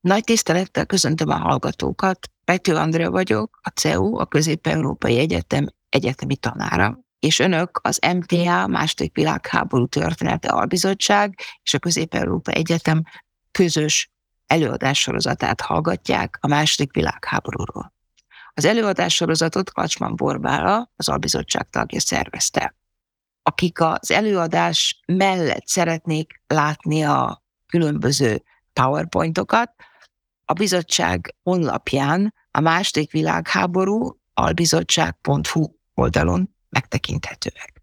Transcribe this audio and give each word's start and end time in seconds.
Nagy 0.00 0.24
tisztelettel 0.24 0.86
köszöntöm 0.86 1.28
a 1.28 1.36
hallgatókat. 1.36 2.30
Pető 2.44 2.76
Andrea 2.76 3.10
vagyok, 3.10 3.58
a 3.62 3.68
CEU, 3.68 4.18
a 4.18 4.26
Közép-Európai 4.26 5.18
Egyetem 5.18 5.66
egyetemi 5.88 6.36
tanára, 6.36 6.98
és 7.18 7.38
önök 7.38 7.80
az 7.82 8.00
MTA, 8.14 8.66
második 8.66 9.14
világháború 9.14 9.86
története 9.86 10.48
albizottság 10.48 11.38
és 11.62 11.74
a 11.74 11.78
Közép-Európa 11.78 12.50
Egyetem 12.50 13.02
közös 13.50 14.10
előadássorozatát 14.46 15.60
hallgatják 15.60 16.38
a 16.40 16.46
második 16.46 16.92
világháborúról. 16.92 17.92
Az 18.54 18.64
előadássorozatot 18.64 19.72
Kacsman 19.72 20.16
Borbála, 20.16 20.90
az 20.96 21.08
albizottság 21.08 21.70
tagja 21.70 22.00
szervezte. 22.00 22.74
Akik 23.42 23.80
az 23.80 24.10
előadás 24.10 25.00
mellett 25.06 25.66
szeretnék 25.66 26.42
látni 26.46 27.02
a 27.02 27.42
különböző 27.66 28.42
PowerPointokat, 28.72 29.74
a 30.50 30.52
bizottság 30.52 31.34
honlapján 31.42 32.34
a 32.50 32.60
második 32.60 33.10
világháború 33.10 34.20
albizottság.hu 34.34 35.66
oldalon 35.94 36.54
megtekinthetőek. 36.68 37.82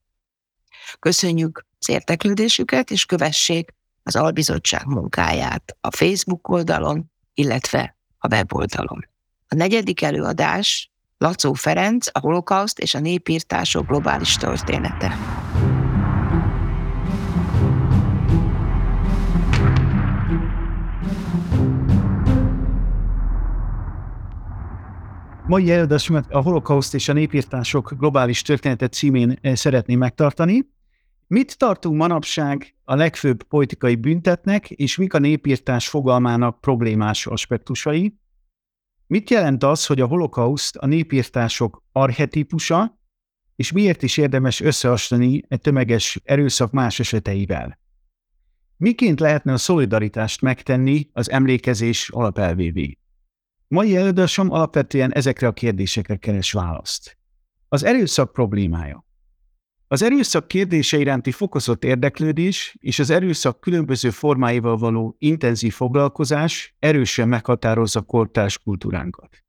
Köszönjük 1.00 1.66
az 1.80 1.90
érteklődésüket, 1.90 2.92
és 2.92 3.06
kövessék 3.06 3.76
az 4.04 4.16
albizottság 4.16 4.86
munkáját 4.86 5.78
a 5.82 5.96
Facebook 5.96 6.48
oldalon, 6.48 7.12
illetve 7.34 7.98
a 8.18 8.28
weboldalon. 8.28 9.08
A 9.48 9.56
negyedik 9.56 10.02
előadás 10.02 10.92
Lacó 11.18 11.54
Ferenc, 11.54 12.08
a 12.12 12.20
holokauszt 12.20 12.80
és 12.80 12.94
a 12.94 13.00
népírtások 13.00 13.88
globális 13.88 14.36
története. 14.36 15.18
Mai 25.48 25.72
előadásomat 25.72 26.32
a 26.32 26.42
holokauszt 26.42 26.94
és 26.94 27.10
a 27.10 27.14
népírtások 27.14 27.94
globális 27.98 28.42
története 28.42 28.88
címén 28.88 29.38
eh, 29.42 29.56
szeretném 29.56 29.98
megtartani. 29.98 30.70
Mit 31.28 31.58
tartunk 31.58 31.98
manapság 31.98 32.76
a 32.84 32.96
legfőbb 32.96 33.44
politikai 33.44 33.96
büntetnek, 33.96 34.70
és 34.70 34.98
mik 34.98 35.14
a 35.14 35.20
népírtás 35.20 35.90
fogalmának 35.90 36.62
problémás 36.62 37.28
aspektusai? 37.28 38.18
Mit 39.08 39.30
jelent 39.30 39.64
az, 39.64 39.86
hogy 39.86 40.02
a 40.02 40.08
holokauszt 40.08 40.76
a 40.76 40.86
népírtások 40.86 41.84
archetípusa, 41.92 43.00
és 43.56 43.72
miért 43.72 44.04
is 44.04 44.18
érdemes 44.18 44.62
összehasonlítani 44.62 45.44
egy 45.48 45.62
tömeges 45.62 46.22
erőszak 46.24 46.72
más 46.72 47.00
eseteivel? 47.00 47.80
Miként 48.78 49.20
lehetne 49.20 49.54
a 49.54 49.58
szolidaritást 49.58 50.42
megtenni 50.42 51.10
az 51.14 51.30
emlékezés 51.30 52.10
alapelvévé? 52.10 52.98
Mai 53.68 53.96
előadásom 53.96 54.52
alapvetően 54.52 55.14
ezekre 55.14 55.48
a 55.48 55.54
kérdésekre 55.54 56.16
keres 56.16 56.52
választ. 56.52 57.18
Az 57.68 57.84
erőszak 57.84 58.34
problémája. 58.34 59.06
Az 59.88 60.02
erőszak 60.02 60.48
kérdése 60.48 60.98
iránti 60.98 61.32
fokozott 61.32 61.84
érdeklődés 61.84 62.76
és 62.80 63.00
az 63.00 63.10
erőszak 63.10 63.60
különböző 63.60 64.10
formáival 64.10 64.78
való 64.78 65.16
intenzív 65.20 65.74
foglalkozás 65.74 66.76
erősen 66.80 67.28
meghatározza 67.28 68.02
kortárs 68.02 68.58
kultúránkat. 68.58 69.44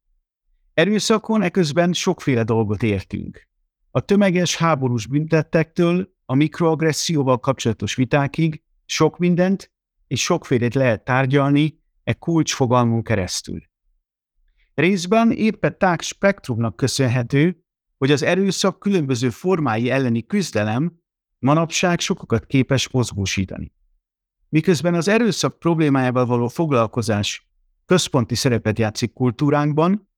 Erőszakon 0.74 1.42
eközben 1.42 1.92
sokféle 1.92 2.42
dolgot 2.42 2.82
értünk. 2.82 3.48
A 3.90 4.00
tömeges 4.00 4.56
háborús 4.56 5.06
büntettektől 5.06 6.12
a 6.24 6.34
mikroagresszióval 6.34 7.38
kapcsolatos 7.38 7.94
vitákig 7.94 8.62
sok 8.84 9.18
mindent 9.18 9.72
és 10.06 10.22
sokfélét 10.22 10.74
lehet 10.74 11.04
tárgyalni 11.04 11.80
e 12.04 12.12
kulcsfogalmunk 12.12 13.04
keresztül. 13.04 13.62
Részben 14.78 15.30
éppen 15.30 15.78
tág 15.78 16.00
spektrumnak 16.00 16.76
köszönhető, 16.76 17.64
hogy 17.96 18.10
az 18.10 18.22
erőszak 18.22 18.78
különböző 18.78 19.30
formái 19.30 19.90
elleni 19.90 20.26
küzdelem 20.26 21.00
manapság 21.38 22.00
sokakat 22.00 22.46
képes 22.46 22.88
mozgósítani. 22.88 23.72
Miközben 24.48 24.94
az 24.94 25.08
erőszak 25.08 25.58
problémájával 25.58 26.26
való 26.26 26.48
foglalkozás 26.48 27.48
központi 27.86 28.34
szerepet 28.34 28.78
játszik 28.78 29.12
kultúránkban, 29.12 30.08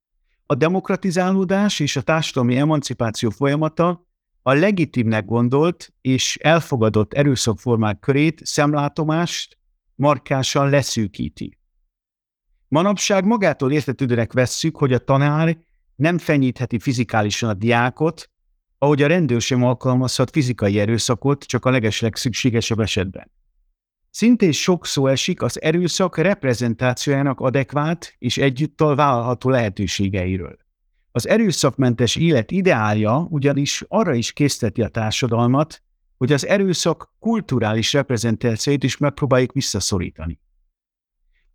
a 0.47 0.55
demokratizálódás 0.55 1.81
és 1.81 1.97
a 1.97 2.03
társadalmi 2.03 2.57
emancipáció 2.57 3.31
folyamata 3.31 4.07
a 4.43 4.53
legitimnek 4.53 5.25
gondolt 5.25 5.93
és 6.01 6.37
elfogadott 6.37 7.13
erőszakformák 7.13 7.99
körét 7.99 8.47
szemlátomást 8.47 9.59
markásan 9.95 10.69
leszűkíti. 10.69 11.59
Manapság 12.71 13.25
magától 13.25 13.73
értetődőnek 13.73 14.33
vesszük, 14.33 14.77
hogy 14.77 14.93
a 14.93 14.99
tanár 14.99 15.59
nem 15.97 16.19
fenyítheti 16.19 16.79
fizikálisan 16.79 17.49
a 17.49 17.55
diákot, 17.55 18.31
ahogy 18.79 19.03
a 19.03 19.07
rendőr 19.07 19.41
sem 19.41 19.65
alkalmazhat 19.65 20.31
fizikai 20.31 20.79
erőszakot 20.79 21.45
csak 21.45 21.65
a 21.65 21.71
legesleg 21.71 22.17
szükségesebb 22.17 22.81
esetben. 22.81 23.31
Szintén 24.11 24.53
sok 24.53 24.87
szó 24.87 25.07
esik 25.07 25.43
az 25.43 25.63
erőszak 25.63 26.17
reprezentációjának 26.17 27.41
adekvát 27.41 28.15
és 28.19 28.39
együttal 28.39 28.95
vállalható 28.95 29.51
lehetőségeiről. 29.51 30.57
Az 31.13 31.29
erőszakmentes 31.29 32.17
élet 32.17 32.51
ideálja 32.51 33.27
ugyanis 33.31 33.85
arra 33.89 34.15
is 34.15 34.33
készteti 34.33 34.83
a 34.83 34.89
társadalmat, 34.89 35.83
hogy 36.17 36.33
az 36.33 36.47
erőszak 36.47 37.15
kulturális 37.19 37.93
reprezentációit 37.93 38.85
is 38.85 38.97
megpróbáljuk 38.97 39.53
visszaszorítani. 39.53 40.39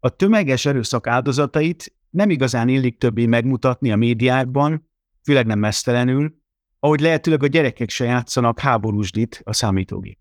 A 0.05 0.09
tömeges 0.09 0.65
erőszak 0.65 1.07
áldozatait 1.07 1.95
nem 2.09 2.29
igazán 2.29 2.67
illik 2.67 2.97
többé 2.97 3.25
megmutatni 3.25 3.91
a 3.91 3.95
médiákban, 3.95 4.89
főleg 5.23 5.45
nem 5.45 5.59
mesztelenül, 5.59 6.35
ahogy 6.79 6.99
lehetőleg 6.99 7.43
a 7.43 7.47
gyerekek 7.47 7.89
se 7.89 8.05
játszanak 8.05 8.59
háborúsdit 8.59 9.41
a 9.43 9.53
számítógép. 9.53 10.17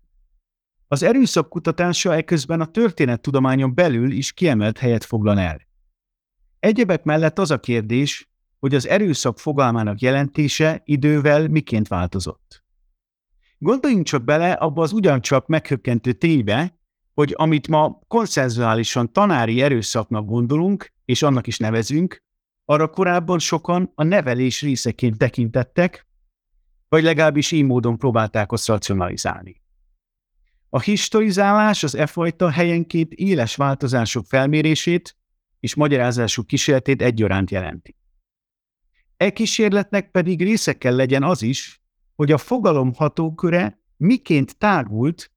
Az 0.87 1.03
erőszak 1.03 1.49
kutatása 1.49 2.15
eközben 2.15 2.61
a 2.61 2.65
történettudományon 2.65 3.75
belül 3.75 4.11
is 4.11 4.33
kiemelt 4.33 4.77
helyet 4.77 5.03
foglal 5.03 5.39
el. 5.39 5.61
Egyebek 6.59 7.03
mellett 7.03 7.39
az 7.39 7.51
a 7.51 7.59
kérdés, 7.59 8.29
hogy 8.59 8.75
az 8.75 8.87
erőszak 8.87 9.39
fogalmának 9.39 10.01
jelentése 10.01 10.81
idővel 10.85 11.47
miként 11.47 11.87
változott. 11.87 12.63
Gondoljunk 13.57 14.05
csak 14.05 14.23
bele 14.23 14.51
abba 14.51 14.81
az 14.81 14.91
ugyancsak 14.91 15.47
meghökkentő 15.47 16.13
ténybe, 16.13 16.74
hogy 17.15 17.33
amit 17.37 17.67
ma 17.67 17.99
konszenzuálisan 18.07 19.11
tanári 19.11 19.61
erőszaknak 19.61 20.25
gondolunk, 20.25 20.93
és 21.05 21.21
annak 21.21 21.47
is 21.47 21.57
nevezünk, 21.57 22.23
arra 22.65 22.87
korábban 22.87 23.39
sokan 23.39 23.91
a 23.95 24.03
nevelés 24.03 24.61
részeként 24.61 25.17
tekintettek, 25.17 26.07
vagy 26.89 27.03
legalábbis 27.03 27.51
így 27.51 27.63
módon 27.63 27.97
próbálták 27.97 28.51
azt 28.51 28.67
racionalizálni. 28.67 29.61
A 30.69 30.79
historizálás 30.79 31.83
az 31.83 31.95
e 31.95 32.05
fajta 32.05 32.49
helyenként 32.49 33.11
éles 33.13 33.55
változások 33.55 34.25
felmérését 34.25 35.17
és 35.59 35.75
magyarázásuk 35.75 36.47
kísérletét 36.47 37.01
egyaránt 37.01 37.51
jelenti. 37.51 37.95
E 39.17 39.29
kísérletnek 39.29 40.11
pedig 40.11 40.43
része 40.43 40.73
kell 40.77 40.95
legyen 40.95 41.23
az 41.23 41.41
is, 41.41 41.81
hogy 42.15 42.31
a 42.31 42.37
fogalom 42.37 42.93
hatóköre 42.93 43.79
miként 43.97 44.57
tágult 44.57 45.31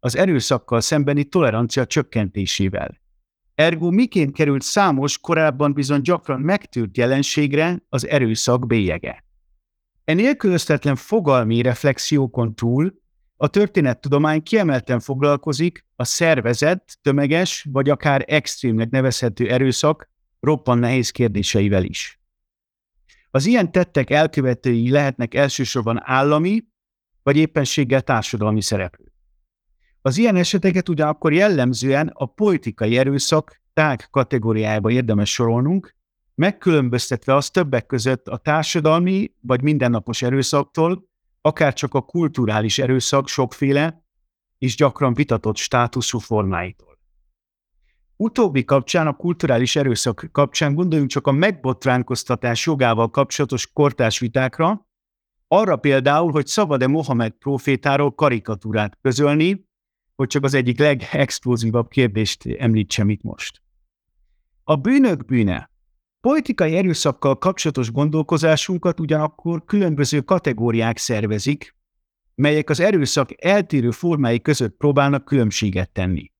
az 0.00 0.16
erőszakkal 0.16 0.80
szembeni 0.80 1.24
tolerancia 1.24 1.86
csökkentésével. 1.86 3.00
Ergo 3.54 3.90
miként 3.90 4.32
került 4.32 4.62
számos 4.62 5.18
korábban 5.18 5.72
bizony 5.72 6.00
gyakran 6.00 6.40
megtűrt 6.40 6.96
jelenségre 6.96 7.82
az 7.88 8.06
erőszak 8.06 8.66
bélyege. 8.66 9.24
E 10.04 10.14
nélkülöztetlen 10.14 10.96
fogalmi 10.96 11.62
reflexiókon 11.62 12.54
túl 12.54 13.00
a 13.36 13.48
történettudomány 13.48 14.42
kiemelten 14.42 15.00
foglalkozik 15.00 15.86
a 15.96 16.04
szervezett, 16.04 16.98
tömeges 17.02 17.66
vagy 17.70 17.90
akár 17.90 18.24
extrémnek 18.26 18.90
nevezhető 18.90 19.50
erőszak 19.50 20.10
roppan 20.40 20.78
nehéz 20.78 21.10
kérdéseivel 21.10 21.84
is. 21.84 22.20
Az 23.30 23.46
ilyen 23.46 23.72
tettek 23.72 24.10
elkövetői 24.10 24.90
lehetnek 24.90 25.34
elsősorban 25.34 26.00
állami, 26.02 26.64
vagy 27.22 27.36
éppenséggel 27.36 28.02
társadalmi 28.02 28.62
szereplők. 28.62 29.09
Az 30.02 30.18
ilyen 30.18 30.36
eseteket 30.36 30.88
ugyanakkor 30.88 31.32
jellemzően 31.32 32.10
a 32.14 32.26
politikai 32.26 32.98
erőszak 32.98 33.60
tág 33.72 34.08
kategóriájába 34.10 34.90
érdemes 34.90 35.32
sorolnunk, 35.32 35.94
megkülönböztetve 36.34 37.34
az 37.34 37.50
többek 37.50 37.86
között 37.86 38.28
a 38.28 38.36
társadalmi 38.36 39.34
vagy 39.40 39.62
mindennapos 39.62 40.22
erőszaktól, 40.22 41.08
akár 41.40 41.72
csak 41.72 41.94
a 41.94 42.00
kulturális 42.00 42.78
erőszak 42.78 43.28
sokféle 43.28 44.04
és 44.58 44.76
gyakran 44.76 45.14
vitatott 45.14 45.56
státuszú 45.56 46.18
formáitól. 46.18 46.98
Utóbbi 48.16 48.64
kapcsán, 48.64 49.06
a 49.06 49.16
kulturális 49.16 49.76
erőszak 49.76 50.28
kapcsán 50.32 50.74
gondoljunk 50.74 51.10
csak 51.10 51.26
a 51.26 51.32
megbotránkoztatás 51.32 52.66
jogával 52.66 53.10
kapcsolatos 53.10 53.72
kortás 53.72 54.18
vitákra, 54.18 54.88
arra 55.48 55.76
például, 55.76 56.30
hogy 56.30 56.46
szabad-e 56.46 56.86
Mohamed 56.86 57.32
profétáról 57.32 58.14
karikatúrát 58.14 58.98
közölni, 59.02 59.68
hogy 60.20 60.28
csak 60.28 60.44
az 60.44 60.54
egyik 60.54 60.78
legexplozívabb 60.78 61.88
kérdést 61.88 62.46
említsem 62.46 63.08
itt 63.08 63.22
most. 63.22 63.62
A 64.64 64.76
bűnök 64.76 65.24
bűne. 65.24 65.70
Politikai 66.20 66.76
erőszakkal 66.76 67.38
kapcsolatos 67.38 67.92
gondolkozásunkat 67.92 69.00
ugyanakkor 69.00 69.64
különböző 69.64 70.20
kategóriák 70.20 70.98
szervezik, 70.98 71.76
melyek 72.34 72.70
az 72.70 72.80
erőszak 72.80 73.44
eltérő 73.44 73.90
formái 73.90 74.40
között 74.40 74.76
próbálnak 74.76 75.24
különbséget 75.24 75.90
tenni. 75.90 76.32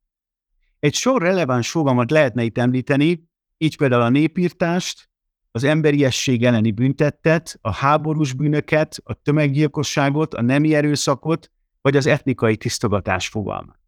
Egy 0.78 0.94
sor 0.94 1.22
releváns 1.22 1.70
fogalmat 1.70 2.10
lehetne 2.10 2.42
itt 2.42 2.58
említeni, 2.58 3.28
így 3.58 3.76
például 3.76 4.02
a 4.02 4.08
népírtást, 4.08 5.08
az 5.50 5.64
emberiesség 5.64 6.44
elleni 6.44 6.70
büntettet, 6.70 7.58
a 7.60 7.72
háborús 7.72 8.32
bűnöket, 8.32 9.00
a 9.04 9.14
tömeggyilkosságot, 9.14 10.34
a 10.34 10.42
nemi 10.42 10.74
erőszakot, 10.74 11.50
vagy 11.80 11.96
az 11.96 12.06
etnikai 12.06 12.56
tisztogatás 12.56 13.28
fogalmát. 13.28 13.78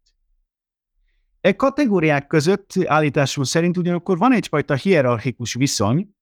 E 1.41 1.55
kategóriák 1.55 2.27
között 2.27 2.73
állításom 2.85 3.43
szerint 3.43 3.77
ugyanakkor 3.77 4.17
van 4.17 4.33
egyfajta 4.33 4.75
hierarchikus 4.75 5.53
viszony, 5.53 6.15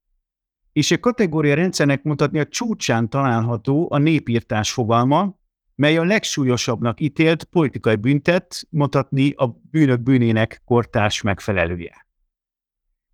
és 0.73 0.91
egy 0.91 0.99
kategória 0.99 1.55
rendszernek 1.55 2.03
mutatni 2.03 2.39
a 2.39 2.47
csúcsán 2.47 3.09
található 3.09 3.87
a 3.91 3.97
népírtás 3.97 4.71
fogalma, 4.71 5.39
mely 5.75 5.97
a 5.97 6.03
legsúlyosabbnak 6.03 6.99
ítélt 6.99 7.43
politikai 7.43 7.95
büntet 7.95 8.67
mutatni 8.69 9.31
a 9.31 9.47
bűnök 9.71 10.01
bűnének 10.01 10.61
kortárs 10.65 11.21
megfelelője. 11.21 12.07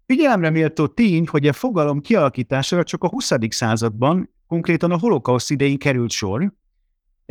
Figyelemre 0.06 0.50
méltó 0.50 0.88
tény, 0.88 1.28
hogy 1.28 1.48
a 1.48 1.54
fogalom 1.54 2.02
kialakítására 2.02 2.84
csak 2.84 3.04
a 3.04 3.10
20. 3.10 3.32
században, 3.50 4.30
konkrétan 4.48 4.92
a 4.92 4.98
holokauszt 4.98 5.52
idején 5.52 5.78
került 5.78 6.12
sor, 6.12 6.54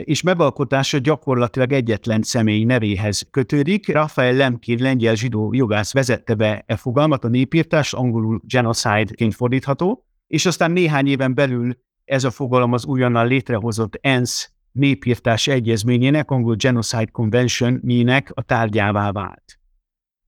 és 0.05 0.23
megalkotása 0.23 0.99
gyakorlatilag 0.99 1.73
egyetlen 1.73 2.23
személy 2.23 2.65
nevéhez 2.65 3.27
kötődik. 3.31 3.93
Rafael 3.93 4.33
Lemkin, 4.33 4.79
lengyel 4.83 5.15
zsidó 5.15 5.53
jogász 5.53 5.93
vezette 5.93 6.35
be 6.35 6.65
e 6.67 6.77
fogalmat, 6.77 7.25
a 7.25 7.29
népírtás, 7.29 7.93
angolul 7.93 8.41
genocide-ként 8.45 9.35
fordítható, 9.35 10.07
és 10.27 10.47
aztán 10.47 10.71
néhány 10.71 11.07
éven 11.07 11.35
belül 11.35 11.79
ez 12.05 12.25
a 12.25 12.31
fogalom 12.31 12.73
az 12.73 12.87
újonnan 12.87 13.27
létrehozott 13.27 13.99
ENSZ 14.01 14.51
népírtás 14.73 15.47
egyezményének, 15.47 16.31
angol 16.31 16.55
Genocide 16.55 17.11
Convention-nek 17.13 18.31
a 18.35 18.43
tárgyává 18.43 19.13
vált. 19.13 19.59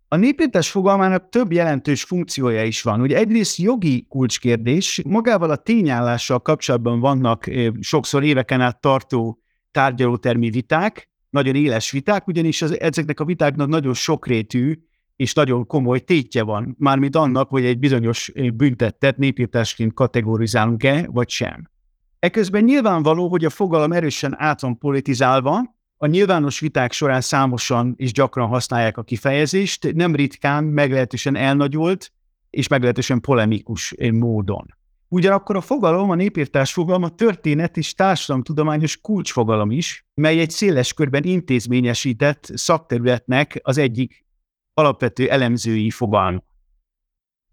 A 0.09 0.17
népírtás 0.17 0.71
fogalmának 0.71 1.29
több 1.29 1.53
jelentős 1.53 2.03
funkciója 2.03 2.65
is 2.65 2.83
van. 2.83 3.01
Ugye 3.01 3.17
egyrészt 3.17 3.59
jogi 3.59 4.07
kulcskérdés, 4.09 5.03
magával 5.07 5.51
a 5.51 5.57
tényállással 5.57 6.39
kapcsolatban 6.39 7.01
vannak 7.01 7.51
sokszor 7.81 8.25
éveken 8.25 8.61
át 8.61 8.81
tartó 8.81 9.39
tárgyalótermi 9.71 10.51
viták, 10.51 11.09
nagyon 11.31 11.55
éles 11.55 11.91
viták, 11.91 12.27
ugyanis 12.27 12.63
az, 12.63 12.81
ezeknek 12.81 13.21
a 13.21 13.25
vitáknak 13.25 13.69
nagyon 13.69 13.95
sokrétű 13.95 14.75
és 15.17 15.33
nagyon 15.33 15.67
komoly 15.67 16.01
tétje 16.01 16.43
van, 16.43 16.75
mármint 16.79 17.17
annak, 17.17 17.49
hogy 17.49 17.65
egy 17.65 17.79
bizonyos 17.79 18.33
büntettet 18.55 19.17
népírtásként 19.17 19.95
kategorizálunk-e, 19.95 21.07
vagy 21.11 21.29
sem. 21.29 21.71
Eközben 22.19 22.65
nyilvánvaló, 22.65 23.29
hogy 23.29 23.45
a 23.45 23.51
fogalom 23.51 23.93
erősen 23.93 24.35
át 24.41 24.61
van 24.61 24.79
politizálva, 24.79 25.77
a 25.97 26.07
nyilvános 26.07 26.61
viták 26.61 26.93
során 26.93 27.21
számosan 27.21 27.95
és 27.97 28.13
gyakran 28.13 28.49
használják 28.49 28.97
a 28.97 29.03
kifejezést, 29.03 29.93
nem 29.93 30.15
ritkán 30.15 30.65
meglehetősen 30.65 31.37
elnagyolt 31.37 32.13
és 32.51 32.69
meglehetősen 32.69 33.21
polemikus 33.21 33.95
módon. 34.13 34.78
Ugyanakkor 35.09 35.57
a 35.57 35.61
fogalom, 35.61 36.11
a 36.11 36.15
népírtás 36.15 36.73
fogalma 36.73 37.09
történet 37.09 37.77
és 37.77 37.95
társadalomtudományos 37.95 39.01
kulcsfogalom 39.01 39.71
is, 39.71 40.07
mely 40.15 40.41
egy 40.41 40.51
széles 40.51 40.93
körben 40.93 41.23
intézményesített 41.23 42.51
szakterületnek 42.55 43.61
az 43.63 43.79
egyik 43.79 44.27
alapvető 44.75 45.31
elemzői 45.31 45.91
fogalma. 45.91 46.43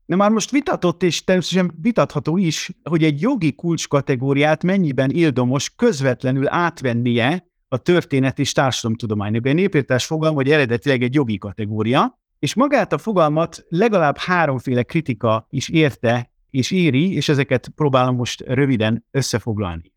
De 0.06 0.16
már 0.16 0.32
most 0.32 0.52
vitatott, 0.52 1.04
és 1.04 1.24
természetesen 1.24 1.78
vitatható 1.82 2.38
is, 2.38 2.72
hogy 2.84 3.04
egy 3.04 3.22
jogi 3.22 3.54
kulcskategóriát 3.54 4.64
mennyiben 4.64 5.10
ildomos 5.10 5.76
közvetlenül 5.76 6.48
átvennie 6.48 7.48
a 7.68 7.78
történet 7.78 8.40
és 8.40 8.52
társadalomtudománynak. 8.52 9.46
A 9.46 9.54
népírtás 9.54 10.06
fogalma, 10.06 10.36
hogy 10.36 10.52
eredetileg 10.52 11.04
egy 11.04 11.14
jogi 11.14 11.38
kategória, 11.38 12.20
és 12.40 12.54
magát 12.54 12.94
a 12.94 12.98
fogalmat 12.98 13.66
legalább 13.70 14.18
háromféle 14.18 14.84
kritika 14.84 15.48
is 15.50 15.70
érte 15.70 16.34
és 16.56 16.72
éri, 16.72 17.14
és 17.14 17.30
ezeket 17.30 17.70
próbálom 17.76 18.16
most 18.16 18.42
röviden 18.42 19.06
összefoglalni. 19.12 19.94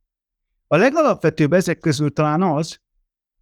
A 0.67 0.77
legalapvetőbb 0.77 1.53
ezek 1.53 1.79
közül 1.79 2.13
talán 2.13 2.43
az, 2.43 2.81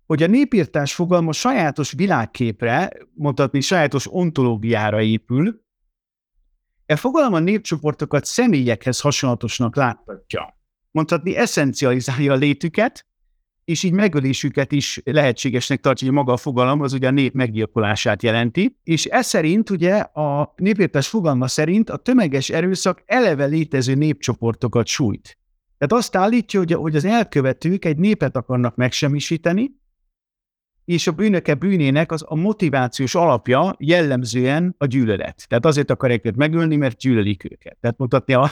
hogy 0.07 0.23
a 0.23 0.27
népírtás 0.27 0.95
fogalma 0.95 1.33
sajátos 1.33 1.93
világképre, 1.93 2.93
mondhatni 3.15 3.61
sajátos 3.61 4.13
ontológiára 4.13 5.01
épül, 5.01 5.65
E 6.87 6.97
fogalom 6.97 7.33
a 7.33 7.39
népcsoportokat 7.39 8.25
személyekhez 8.25 9.01
hasonlatosnak 9.01 9.77
láthatja. 9.77 10.59
Mondhatni 10.91 11.37
eszencializálja 11.37 12.33
a 12.33 12.37
létüket, 12.37 13.06
és 13.67 13.83
így 13.83 13.93
megölésüket 13.93 14.73
is 14.73 15.01
lehetségesnek 15.05 15.81
tartja, 15.81 16.07
hogy 16.07 16.17
maga 16.17 16.33
a 16.33 16.37
fogalom 16.37 16.81
az 16.81 16.93
ugye 16.93 17.07
a 17.07 17.11
nép 17.11 17.35
meggyilkolását 17.35 18.23
jelenti, 18.23 18.77
és 18.83 19.05
ez 19.05 19.27
szerint 19.27 19.71
ugye 19.71 19.95
a 19.97 20.55
népírtás 20.57 21.09
fogalma 21.09 21.49
szerint 21.49 21.91
a 21.91 21.97
tömeges 21.97 22.51
erőszak 22.51 23.03
eleve 23.07 23.45
létező 23.45 23.95
népcsoportokat 23.95 24.87
sújt. 24.87 25.39
Tehát 25.79 26.05
azt 26.05 26.17
állítja, 26.17 26.59
hogy, 26.59 26.73
hogy 26.73 26.97
az 26.97 27.05
elkövetők 27.05 27.85
egy 27.85 27.97
népet 27.97 28.37
akarnak 28.37 28.77
megsemmisíteni, 28.77 29.71
és 30.85 31.07
a 31.07 31.13
bűnöke 31.13 31.55
bűnének 31.55 32.13
az 32.13 32.25
a 32.29 32.35
motivációs 32.35 33.15
alapja 33.15 33.77
jellemzően 33.79 34.75
a 34.79 34.87
gyűlölet. 34.87 35.45
Tehát 35.49 35.67
azért 35.67 35.91
akarják 35.91 36.19
őket 36.19 36.37
megölni, 36.37 36.77
mert 36.77 36.99
gyűlölik 36.99 37.45
őket. 37.45 37.77
Tehát 37.81 37.99
mutatni 37.99 38.35
a, 38.35 38.51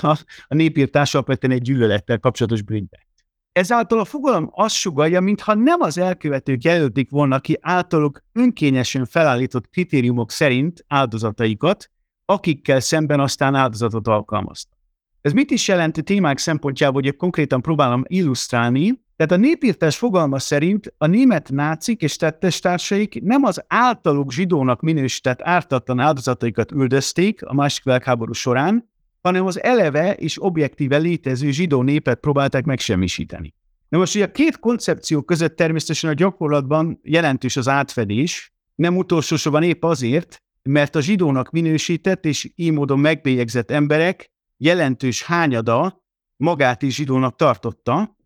a 0.49 0.55
népírtás 0.55 1.15
alapvetően 1.15 1.53
egy 1.53 1.63
gyűlölettel 1.63 2.19
kapcsolatos 2.19 2.63
bűnbe. 2.63 3.07
Ezáltal 3.55 3.99
a 3.99 4.05
fogalom 4.05 4.51
azt 4.53 4.75
sugalja, 4.75 5.21
mintha 5.21 5.55
nem 5.55 5.81
az 5.81 5.99
elkövetők 5.99 6.63
jelölték 6.63 7.11
volna 7.11 7.41
ki 7.41 7.59
általuk 7.61 8.21
önkényesen 8.33 9.07
felállított 9.07 9.69
kritériumok 9.71 10.31
szerint 10.31 10.85
áldozataikat, 10.89 11.91
akikkel 12.25 12.81
szemben 12.81 13.21
aztán 13.21 13.55
áldozatot 13.55 14.09
alkalmaztak. 14.09 14.79
Ez 15.21 15.33
mit 15.33 15.51
is 15.51 15.69
jelent 15.69 15.97
a 15.97 16.03
témák 16.03 16.39
szempontjából, 16.39 17.03
hogy 17.03 17.17
konkrétan 17.17 17.63
próbálom 17.63 18.03
illusztrálni, 18.07 19.03
tehát 19.17 19.33
a 19.33 19.37
népírtás 19.37 19.97
fogalma 19.97 20.39
szerint 20.39 20.95
a 20.99 21.07
német 21.07 21.51
nácik 21.51 22.03
és 22.03 22.17
tettestársaik 22.17 23.23
nem 23.23 23.45
az 23.45 23.65
általuk 23.67 24.33
zsidónak 24.33 24.81
minősített 24.81 25.43
ártatlan 25.43 25.99
áldozataikat 26.01 26.73
üldözték 26.73 27.45
a 27.45 27.55
második 27.55 27.85
világháború 27.85 28.33
során, 28.33 28.93
hanem 29.25 29.47
az 29.47 29.63
eleve 29.63 30.15
és 30.15 30.43
objektíve 30.43 30.97
létező 30.97 31.51
zsidó 31.51 31.83
népet 31.83 32.21
próbálták 32.21 32.65
megsemmisíteni. 32.65 33.55
Na 33.89 33.99
most 33.99 34.15
ugye 34.15 34.25
a 34.25 34.31
két 34.31 34.59
koncepció 34.59 35.23
között 35.23 35.57
természetesen 35.57 36.11
a 36.11 36.15
gyakorlatban 36.15 37.01
jelentős 37.03 37.57
az 37.57 37.69
átfedés, 37.69 38.53
nem 38.75 38.97
utolsó 38.97 39.37
sorban 39.37 39.63
épp 39.63 39.85
azért, 39.85 40.43
mert 40.63 40.95
a 40.95 41.01
zsidónak 41.01 41.51
minősített 41.51 42.25
és 42.25 42.53
így 42.55 42.73
módon 42.73 42.99
megbélyegzett 42.99 43.71
emberek 43.71 44.31
jelentős 44.57 45.23
hányada 45.23 46.03
magát 46.37 46.83
is 46.83 46.95
zsidónak 46.95 47.37
tartotta, 47.37 48.17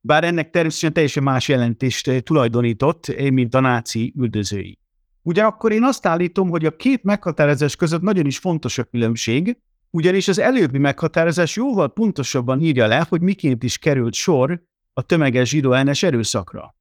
bár 0.00 0.24
ennek 0.24 0.50
természetesen 0.50 0.92
teljesen 0.92 1.22
más 1.22 1.48
jelentést 1.48 2.22
tulajdonított, 2.24 3.30
mint 3.30 3.54
a 3.54 3.60
náci 3.60 4.14
üldözői. 4.18 4.78
Ugyanakkor 5.22 5.72
én 5.72 5.82
azt 5.82 6.06
állítom, 6.06 6.48
hogy 6.48 6.64
a 6.64 6.76
két 6.76 7.02
meghatározás 7.02 7.76
között 7.76 8.02
nagyon 8.02 8.26
is 8.26 8.38
fontos 8.38 8.78
a 8.78 8.84
különbség, 8.84 9.58
ugyanis 9.90 10.28
az 10.28 10.38
előbbi 10.38 10.78
meghatározás 10.78 11.56
jóval 11.56 11.92
pontosabban 11.92 12.60
írja 12.60 12.86
le, 12.86 13.06
hogy 13.08 13.20
miként 13.20 13.62
is 13.62 13.78
került 13.78 14.14
sor 14.14 14.62
a 14.92 15.02
tömeges 15.02 15.48
zsidó 15.48 15.72
ellenes 15.72 16.02
erőszakra. 16.02 16.74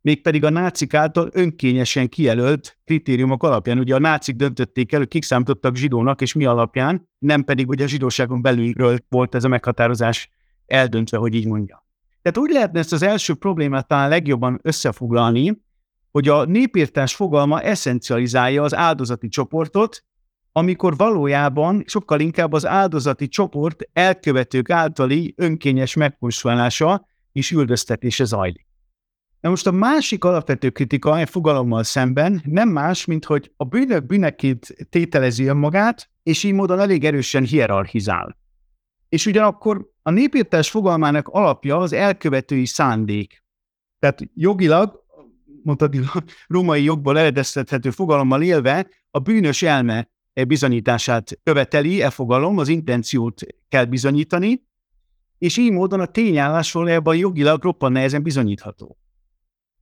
Mégpedig 0.00 0.44
a 0.44 0.50
nácik 0.50 0.94
által 0.94 1.28
önkényesen 1.32 2.08
kijelölt 2.08 2.78
kritériumok 2.84 3.42
alapján. 3.42 3.78
Ugye 3.78 3.94
a 3.94 3.98
nácik 3.98 4.36
döntötték 4.36 4.92
el, 4.92 4.98
hogy 4.98 5.08
kik 5.08 5.22
számítottak 5.22 5.76
zsidónak, 5.76 6.20
és 6.20 6.32
mi 6.32 6.44
alapján, 6.44 7.08
nem 7.18 7.44
pedig 7.44 7.66
hogy 7.66 7.82
a 7.82 7.86
zsidóságon 7.86 8.42
belülről 8.42 8.98
volt 9.08 9.34
ez 9.34 9.44
a 9.44 9.48
meghatározás 9.48 10.30
eldöntve, 10.66 11.16
hogy 11.16 11.34
így 11.34 11.46
mondja. 11.46 11.86
Tehát 12.22 12.38
úgy 12.38 12.50
lehetne 12.50 12.78
ezt 12.78 12.92
az 12.92 13.02
első 13.02 13.34
problémát 13.34 13.86
talán 13.88 14.08
legjobban 14.08 14.60
összefoglalni, 14.62 15.62
hogy 16.10 16.28
a 16.28 16.44
népírtás 16.44 17.14
fogalma 17.14 17.60
eszencializálja 17.60 18.62
az 18.62 18.74
áldozati 18.74 19.28
csoportot, 19.28 20.04
amikor 20.52 20.96
valójában 20.96 21.82
sokkal 21.86 22.20
inkább 22.20 22.52
az 22.52 22.66
áldozati 22.66 23.28
csoport 23.28 23.82
elkövetők 23.92 24.70
általi 24.70 25.34
önkényes 25.36 25.94
megpusztulása 25.94 27.06
és 27.32 27.50
üldöztetése 27.50 28.24
zajlik. 28.24 28.66
Na 29.40 29.48
most 29.48 29.66
a 29.66 29.70
másik 29.70 30.24
alapvető 30.24 30.70
kritika 30.70 31.10
a 31.10 31.26
fogalommal 31.26 31.82
szemben 31.82 32.42
nem 32.44 32.68
más, 32.68 33.04
mint 33.04 33.24
hogy 33.24 33.52
a 33.56 33.64
bűnök 33.64 34.06
bűneként 34.06 34.74
tételezi 34.90 35.44
önmagát, 35.44 36.10
és 36.22 36.42
így 36.42 36.52
módon 36.52 36.80
elég 36.80 37.04
erősen 37.04 37.44
hierarchizál. 37.44 38.38
És 39.08 39.26
ugyanakkor 39.26 39.90
a 40.02 40.10
népírtás 40.10 40.70
fogalmának 40.70 41.28
alapja 41.28 41.76
az 41.76 41.92
elkövetői 41.92 42.66
szándék. 42.66 43.44
Tehát 43.98 44.20
jogilag, 44.34 45.04
mondtad, 45.62 45.94
római 46.46 46.82
jogból 46.82 47.18
eredeztethető 47.18 47.90
fogalommal 47.90 48.42
élve, 48.42 48.88
a 49.10 49.18
bűnös 49.18 49.62
elme 49.62 50.08
bizonyítását 50.46 51.40
követeli, 51.42 52.02
e 52.02 52.10
fogalom, 52.10 52.58
az 52.58 52.68
intenciót 52.68 53.42
kell 53.68 53.84
bizonyítani, 53.84 54.62
és 55.38 55.56
így 55.56 55.72
módon 55.72 56.00
a 56.00 56.06
tényállás 56.06 56.72
valójában 56.72 57.16
jogilag 57.16 57.62
roppan 57.62 57.92
nehezen 57.92 58.22
bizonyítható. 58.22 58.98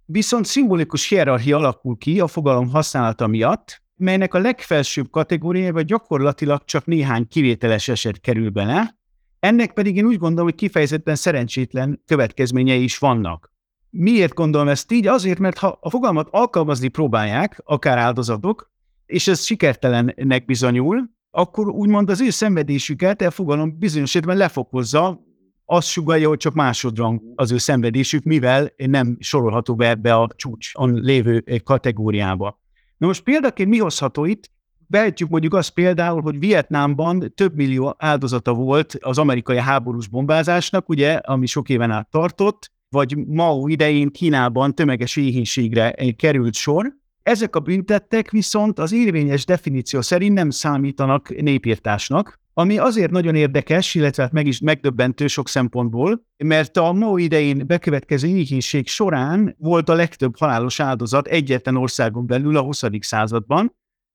Viszont 0.05 0.47
szimbolikus 0.47 1.09
hierarchia 1.09 1.57
alakul 1.57 1.97
ki 1.97 2.21
a 2.21 2.27
fogalom 2.27 2.69
használata 2.69 3.27
miatt, 3.27 3.83
melynek 3.95 4.35
a 4.35 4.39
legfelsőbb 4.39 5.11
kategóriába 5.11 5.83
gyakorlatilag 5.83 6.65
csak 6.65 6.85
néhány 6.85 7.29
kivételes 7.29 7.89
eset 7.89 8.21
kerül 8.21 8.51
bele, 8.51 8.99
ennek 9.41 9.73
pedig 9.73 9.97
én 9.97 10.05
úgy 10.05 10.19
gondolom, 10.19 10.45
hogy 10.45 10.55
kifejezetten 10.55 11.15
szerencsétlen 11.15 12.03
következményei 12.07 12.83
is 12.83 12.99
vannak. 12.99 13.53
Miért 13.91 14.35
gondolom 14.35 14.69
ezt 14.69 14.93
így? 14.93 15.07
Azért, 15.07 15.39
mert 15.39 15.59
ha 15.59 15.79
a 15.81 15.91
fogalmat 15.91 16.29
alkalmazni 16.31 16.89
próbálják, 16.89 17.63
akár 17.65 17.99
áldozatok, 17.99 18.71
és 19.11 19.29
ez 19.29 19.45
sikertelennek 19.45 20.45
bizonyul, 20.45 21.11
akkor 21.31 21.69
úgymond 21.69 22.11
az 22.11 22.21
ő 22.21 22.31
szenvedésüket 22.31 23.23
a 23.23 23.31
fogalom 23.31 23.79
bizonyos 23.79 24.09
esetben 24.09 24.37
lefokozza, 24.37 25.21
azt 25.65 25.89
sugalja, 25.89 26.29
hogy 26.29 26.39
csak 26.39 26.55
másodrang 26.55 27.21
az 27.35 27.53
ő 27.53 27.59
szenvedésük, 27.59 28.25
mivel 28.25 28.73
nem 28.77 29.17
sorolható 29.21 29.75
be 29.75 29.89
ebbe 29.89 30.15
a 30.15 30.29
csúcson 30.37 30.95
lévő 30.95 31.45
kategóriába. 31.65 32.61
Na 32.97 33.07
most 33.07 33.23
példaként 33.23 33.69
mi 33.69 33.79
hozható 33.79 34.25
itt? 34.25 34.51
Vehetjük 34.87 35.29
mondjuk 35.29 35.55
azt 35.55 35.71
például, 35.71 36.21
hogy 36.21 36.39
Vietnámban 36.39 37.33
több 37.35 37.55
millió 37.55 37.95
áldozata 37.99 38.55
volt 38.55 38.97
az 39.01 39.19
amerikai 39.19 39.59
háborús 39.59 40.09
bombázásnak, 40.09 40.89
ugye, 40.89 41.13
ami 41.13 41.47
sok 41.47 41.69
éven 41.69 41.91
át 41.91 42.11
tartott, 42.11 42.73
vagy 42.89 43.17
Mao 43.27 43.69
idején 43.69 44.11
Kínában 44.11 44.75
tömeges 44.75 45.17
éhénységre 45.17 45.95
került 46.17 46.55
sor. 46.55 47.00
Ezek 47.23 47.57
a 47.57 47.61
büntettek 47.61 48.31
viszont 48.31 48.79
az 48.79 48.93
érvényes 48.93 49.45
definíció 49.45 50.01
szerint 50.01 50.35
nem 50.35 50.51
számítanak 50.51 51.41
népírtásnak, 51.41 52.41
ami 52.55 52.79
azért 52.79 53.11
nagyon 53.11 53.35
érdekes, 53.35 53.95
illetve 53.95 54.23
hát 54.23 54.33
meg 54.33 54.47
is 54.47 54.61
megdöbbentő 54.61 55.27
sok 55.27 55.49
szempontból, 55.49 56.27
mert 56.37 56.77
a 56.77 56.93
Mao 56.93 57.17
idején 57.17 57.67
bekövetkező 57.67 58.29
éhínség 58.29 58.89
során 58.89 59.55
volt 59.59 59.89
a 59.89 59.95
legtöbb 59.95 60.39
halálos 60.39 60.81
áldozat 60.81 61.27
egyetlen 61.27 61.77
országon 61.77 62.27
belül 62.27 62.57
a 62.57 62.63
20. 62.63 62.83
században. 63.01 63.75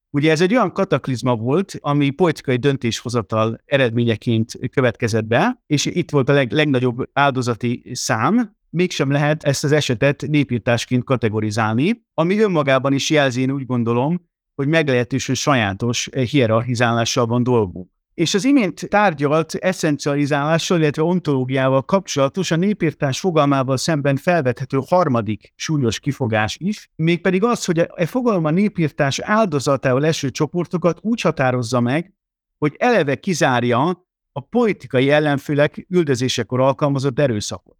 Ugye 0.09 0.31
ez 0.31 0.41
egy 0.41 0.53
olyan 0.53 0.71
kataklizma 0.71 1.35
volt, 1.35 1.77
ami 1.79 2.09
politikai 2.09 2.55
döntéshozatal 2.55 3.61
eredményeként 3.65 4.51
következett 4.71 5.25
be, 5.25 5.63
és 5.67 5.85
itt 5.85 6.11
volt 6.11 6.29
a 6.29 6.33
leg, 6.33 6.51
legnagyobb 6.51 7.09
áldozati 7.13 7.91
szám, 7.93 8.55
mégsem 8.75 9.11
lehet 9.11 9.43
ezt 9.43 9.63
az 9.63 9.71
esetet 9.71 10.25
népírtásként 10.27 11.03
kategorizálni, 11.03 12.03
ami 12.13 12.39
önmagában 12.39 12.93
is 12.93 13.09
jelzi, 13.09 13.41
én 13.41 13.51
úgy 13.51 13.65
gondolom, 13.65 14.29
hogy 14.55 14.67
meglehetősen 14.67 15.35
sajátos 15.35 16.09
hierarchizálással 16.11 17.25
van 17.25 17.43
dolgunk. 17.43 17.89
És 18.13 18.33
az 18.33 18.45
imént 18.45 18.89
tárgyalt 18.89 19.53
eszencializálással, 19.53 20.79
illetve 20.79 21.03
ontológiával 21.03 21.81
kapcsolatos 21.81 22.51
a 22.51 22.55
népírtás 22.55 23.19
fogalmával 23.19 23.77
szemben 23.77 24.15
felvethető 24.15 24.79
harmadik 24.87 25.53
súlyos 25.55 25.99
kifogás 25.99 26.57
is, 26.59 26.89
mégpedig 26.95 27.43
az, 27.43 27.65
hogy 27.65 27.87
e 27.95 28.05
fogalma 28.05 28.49
népírtás 28.49 29.19
áldozatául 29.19 30.05
eső 30.05 30.29
csoportokat 30.29 30.97
úgy 31.01 31.21
határozza 31.21 31.79
meg, 31.79 32.13
hogy 32.57 32.75
eleve 32.77 33.15
kizárja 33.15 34.07
a 34.31 34.39
politikai 34.39 35.09
ellenfélek 35.09 35.85
üldözésekor 35.89 36.59
alkalmazott 36.59 37.19
erőszakot. 37.19 37.77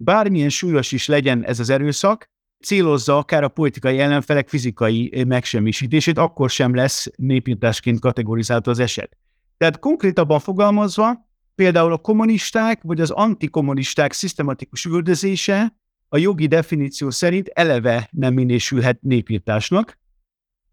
Bármilyen 0.00 0.48
súlyos 0.48 0.92
is 0.92 1.06
legyen 1.06 1.44
ez 1.44 1.60
az 1.60 1.70
erőszak, 1.70 2.30
célozza 2.60 3.16
akár 3.16 3.42
a 3.42 3.48
politikai 3.48 3.98
ellenfelek 3.98 4.48
fizikai 4.48 5.24
megsemmisítését, 5.26 6.18
akkor 6.18 6.50
sem 6.50 6.74
lesz 6.74 7.06
népírtásként 7.16 8.00
kategorizált 8.00 8.66
az 8.66 8.78
eset. 8.78 9.16
Tehát 9.56 9.78
konkrétabban 9.78 10.40
fogalmazva, 10.40 11.26
például 11.54 11.92
a 11.92 11.96
kommunisták 11.96 12.82
vagy 12.82 13.00
az 13.00 13.10
antikommunisták 13.10 14.12
szisztematikus 14.12 14.84
üldözése 14.84 15.76
a 16.08 16.18
jogi 16.18 16.46
definíció 16.46 17.10
szerint 17.10 17.48
eleve 17.48 18.08
nem 18.12 18.34
minősülhet 18.34 19.02
népírtásnak, 19.02 19.98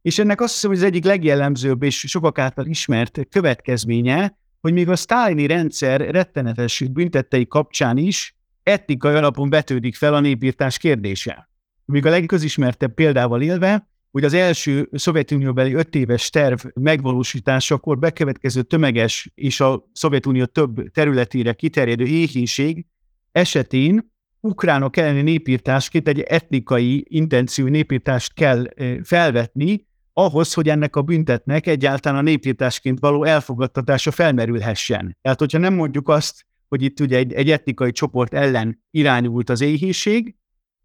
és 0.01 0.20
ennek 0.20 0.41
azt 0.41 0.53
hiszem, 0.53 0.70
hogy 0.70 0.79
az 0.79 0.86
egyik 0.86 1.03
legjellemzőbb 1.03 1.84
és 1.84 2.00
sokak 2.00 2.39
által 2.39 2.65
ismert 2.65 3.20
következménye, 3.29 4.38
hogy 4.62 4.74
még 4.74 4.89
a 4.89 4.96
sztálini 4.96 5.46
rendszer 5.48 6.01
rettenetes 6.01 6.84
büntettei 6.91 7.48
kapcsán 7.48 7.98
is 7.98 8.36
etnikai 8.66 9.16
alapon 9.16 9.50
vetődik 9.50 9.96
fel 9.96 10.14
a 10.14 10.20
népírtás 10.20 10.78
kérdése. 10.78 11.50
Még 11.86 12.06
a 12.06 12.10
legközismertebb 12.10 12.94
példával 12.94 13.42
élve, 13.42 13.90
hogy 14.12 14.24
az 14.24 14.34
első 14.34 14.90
Szovjetunióbeli 14.92 15.74
öt 15.74 15.96
éves 15.96 16.30
terv 16.30 16.66
megvalósításakor 16.74 18.00
bekövetkező 18.00 18.62
tömeges 18.62 19.32
és 19.36 19.60
a 19.60 19.90
Szovjetunió 19.94 20.46
több 20.46 20.92
területére 20.92 21.54
kiterjedő 21.54 22.06
éhínség 22.06 22.86
esetén 23.32 24.14
ukránok 24.40 24.98
elleni 24.98 25.22
népírtásként 25.22 26.08
egy 26.08 26.20
etnikai 26.20 27.06
intenció 27.10 27.68
népírtást 27.68 28.34
kell 28.34 28.64
felvetni, 29.04 29.88
ahhoz, 30.14 30.54
hogy 30.54 30.70
ennek 30.70 30.96
a 30.96 31.02
büntetnek 31.02 31.68
egyáltalán 31.68 32.20
a 32.20 32.22
népírtásként 32.22 33.00
való 33.00 33.24
elfogadtatása 33.24 34.12
felmerülhessen. 34.12 35.18
Tehát, 35.22 35.40
hogyha 35.40 35.58
nem 35.58 35.74
mondjuk 35.74 36.10
azt, 36.10 36.45
hogy 36.68 36.82
itt 36.82 37.00
ugye 37.00 37.18
egy, 37.18 37.34
egy 37.34 37.52
etnikai 37.52 37.92
csoport 37.92 38.34
ellen 38.34 38.84
irányult 38.92 39.50
az 39.50 39.62
éhínség, 39.62 40.36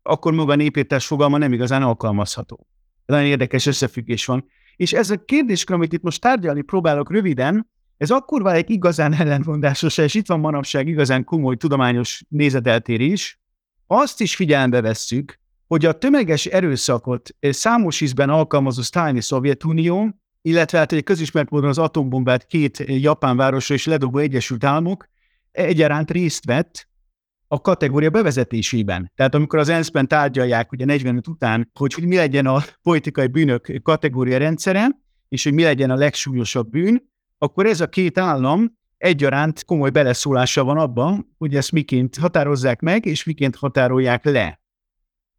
akkor 0.02 0.32
maga 0.32 0.52
a 0.52 0.56
népírtás 0.56 1.06
fogalma 1.06 1.38
nem 1.38 1.52
igazán 1.52 1.82
alkalmazható 1.82 2.68
nagyon 3.10 3.26
érdekes 3.26 3.66
összefüggés 3.66 4.24
van. 4.24 4.44
És 4.76 4.92
ez 4.92 5.10
a 5.10 5.24
kérdéskör, 5.24 5.76
amit 5.76 5.92
itt 5.92 6.02
most 6.02 6.20
tárgyalni 6.20 6.62
próbálok 6.62 7.10
röviden, 7.10 7.70
ez 7.96 8.10
akkor 8.10 8.42
válik 8.42 8.68
igazán 8.68 9.14
ellentmondásos, 9.14 9.98
és 9.98 10.14
itt 10.14 10.26
van 10.26 10.40
manapság 10.40 10.88
igazán 10.88 11.24
komoly 11.24 11.56
tudományos 11.56 12.22
nézeteltérés, 12.28 13.40
azt 13.86 14.20
is 14.20 14.36
figyelembe 14.36 14.80
vesszük, 14.80 15.38
hogy 15.66 15.84
a 15.84 15.98
tömeges 15.98 16.46
erőszakot 16.46 17.30
számos 17.40 18.00
ízben 18.00 18.30
alkalmazó 18.30 18.82
Sztálini 18.82 19.20
Szovjetunió, 19.20 20.20
illetve 20.42 20.78
hát 20.78 20.92
egy 20.92 21.02
közismert 21.02 21.50
módon 21.50 21.68
az 21.68 21.78
atombombát 21.78 22.46
két 22.46 22.84
japán 22.86 23.36
városra 23.36 23.74
és 23.74 23.86
ledobó 23.86 24.18
Egyesült 24.18 24.64
Államok 24.64 25.08
egyaránt 25.52 26.10
részt 26.10 26.44
vett 26.44 26.88
a 27.48 27.60
kategória 27.60 28.10
bevezetésében. 28.10 29.12
Tehát 29.14 29.34
amikor 29.34 29.58
az 29.58 29.68
ENSZ-ben 29.68 30.08
tárgyalják 30.08 30.72
ugye 30.72 30.84
45 30.84 31.28
után, 31.28 31.70
hogy, 31.78 31.94
hogy 31.94 32.06
mi 32.06 32.16
legyen 32.16 32.46
a 32.46 32.62
politikai 32.82 33.26
bűnök 33.26 33.80
kategória 33.82 34.38
rendszere, 34.38 34.88
és 35.28 35.44
hogy 35.44 35.52
mi 35.52 35.62
legyen 35.62 35.90
a 35.90 35.94
legsúlyosabb 35.94 36.70
bűn, 36.70 37.10
akkor 37.38 37.66
ez 37.66 37.80
a 37.80 37.88
két 37.88 38.18
állam 38.18 38.78
egyaránt 38.96 39.64
komoly 39.64 39.90
beleszólása 39.90 40.64
van 40.64 40.78
abban, 40.78 41.34
hogy 41.38 41.54
ezt 41.54 41.72
miként 41.72 42.16
határozzák 42.16 42.80
meg, 42.80 43.06
és 43.06 43.24
miként 43.24 43.56
határolják 43.56 44.24
le. 44.24 44.60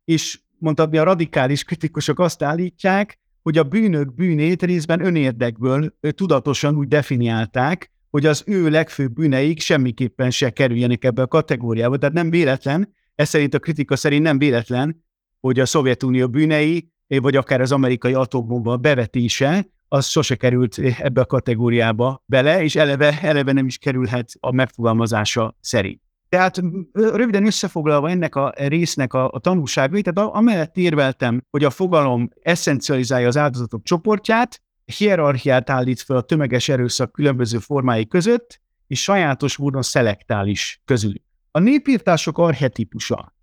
És 0.04 0.42
mondhatni 0.58 0.98
a 0.98 1.04
radikális 1.04 1.64
kritikusok 1.64 2.20
azt 2.20 2.44
állítják, 2.44 3.20
hogy 3.42 3.58
a 3.58 3.64
bűnök 3.64 4.14
bűnét 4.14 4.64
részben 4.64 5.06
önérdekből 5.06 5.96
tudatosan 6.00 6.76
úgy 6.76 6.88
definiálták, 6.88 7.91
hogy 8.12 8.26
az 8.26 8.44
ő 8.46 8.70
legfőbb 8.70 9.14
bűneik 9.14 9.60
semmiképpen 9.60 10.32
se 10.32 10.50
kerüljenek 10.50 11.04
ebbe 11.04 11.22
a 11.22 11.28
kategóriába. 11.28 11.98
Tehát 11.98 12.16
nem 12.16 12.30
véletlen, 12.30 12.94
ez 13.16 13.30
szerint 13.30 13.54
a 13.54 13.60
kritika 13.60 13.96
szerint 13.96 14.24
nem 14.24 14.38
véletlen, 14.38 15.04
hogy 15.40 15.60
a 15.60 15.66
Szovjetunió 15.66 16.28
bűnei, 16.28 16.92
vagy 17.08 17.36
akár 17.36 17.62
az 17.62 17.72
amerikai 17.72 18.14
atombomba 18.14 18.78
bevetése, 18.78 19.66
az 19.88 20.08
sose 20.08 20.36
került 20.36 20.78
ebbe 20.78 21.22
a 21.22 21.26
kategóriába 21.26 22.24
bele, 22.26 22.64
és 22.64 22.76
eleve, 22.76 23.20
eleve 23.22 23.52
nem 23.52 23.66
is 23.66 23.78
kerülhet 23.78 24.32
a 24.40 24.52
megfogalmazása 24.52 25.58
szerint. 25.60 26.02
Tehát 26.30 26.62
röviden 26.94 27.46
összefoglalva 27.46 28.10
ennek 28.10 28.36
a 28.36 28.54
résznek 28.56 29.14
a, 29.14 29.32
a 29.32 29.40
tanulságait, 29.40 30.14
tehát 30.14 30.32
amellett 30.34 30.78
érveltem, 30.78 31.42
hogy 31.50 31.64
a 31.64 31.70
fogalom 31.70 32.30
eszencializálja 32.42 33.28
az 33.28 33.38
áldozatok 33.38 33.84
csoportját, 33.84 34.62
hierarchiát 34.98 35.70
állít 35.70 36.02
fel 36.02 36.18
a 36.18 36.22
tömeges 36.22 36.70
erőszak 36.70 37.12
különböző 37.12 37.58
formái 37.58 38.08
között, 38.08 38.62
és 38.88 39.02
sajátos 39.04 39.58
módon 39.58 39.82
szelektál 39.82 40.48
is 40.48 40.82
közülük. 40.86 41.24
A 41.52 41.60
népírtások 41.60 42.38
archetípusa. 42.38 43.34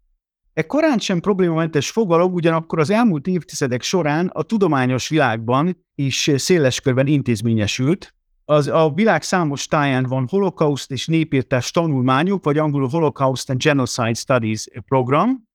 E 0.53 0.67
korán 0.67 0.99
sem 0.99 1.21
problémamentes 1.21 1.91
fogalom 1.91 2.33
ugyanakkor 2.33 2.79
az 2.79 2.91
elmúlt 2.91 3.27
évtizedek 3.27 3.83
során 3.83 4.27
a 4.27 4.43
tudományos 4.43 5.09
világban 5.09 5.85
is 5.95 6.31
széles 6.37 6.81
körben 6.81 7.07
intézményesült. 7.07 8.15
Az 8.45 8.67
a 8.67 8.93
világ 8.95 9.23
számos 9.23 9.67
táján 9.67 10.05
van 10.05 10.27
holokauszt 10.31 10.91
és 10.91 11.07
népírtás 11.07 11.71
tanulmányok, 11.71 12.45
vagy 12.45 12.59
angolul 12.59 12.89
Holocaust 12.89 13.51
and 13.51 13.63
Genocide 13.63 14.15
Studies 14.15 14.69
program, 14.87 15.48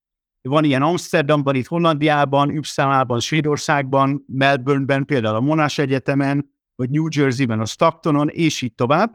van 0.48 0.64
ilyen 0.64 0.82
Amsterdamban, 0.82 1.54
itt 1.54 1.66
Hollandiában, 1.66 2.56
Uppsalában, 2.56 3.20
Svédországban, 3.20 4.24
Melbourneben, 4.26 5.04
például 5.04 5.36
a 5.36 5.40
Monash 5.40 5.80
Egyetemen, 5.80 6.50
vagy 6.76 6.90
New 6.90 7.06
Jerseyben, 7.10 7.60
a 7.60 7.64
Stocktonon, 7.64 8.28
és 8.28 8.62
így 8.62 8.74
tovább. 8.74 9.14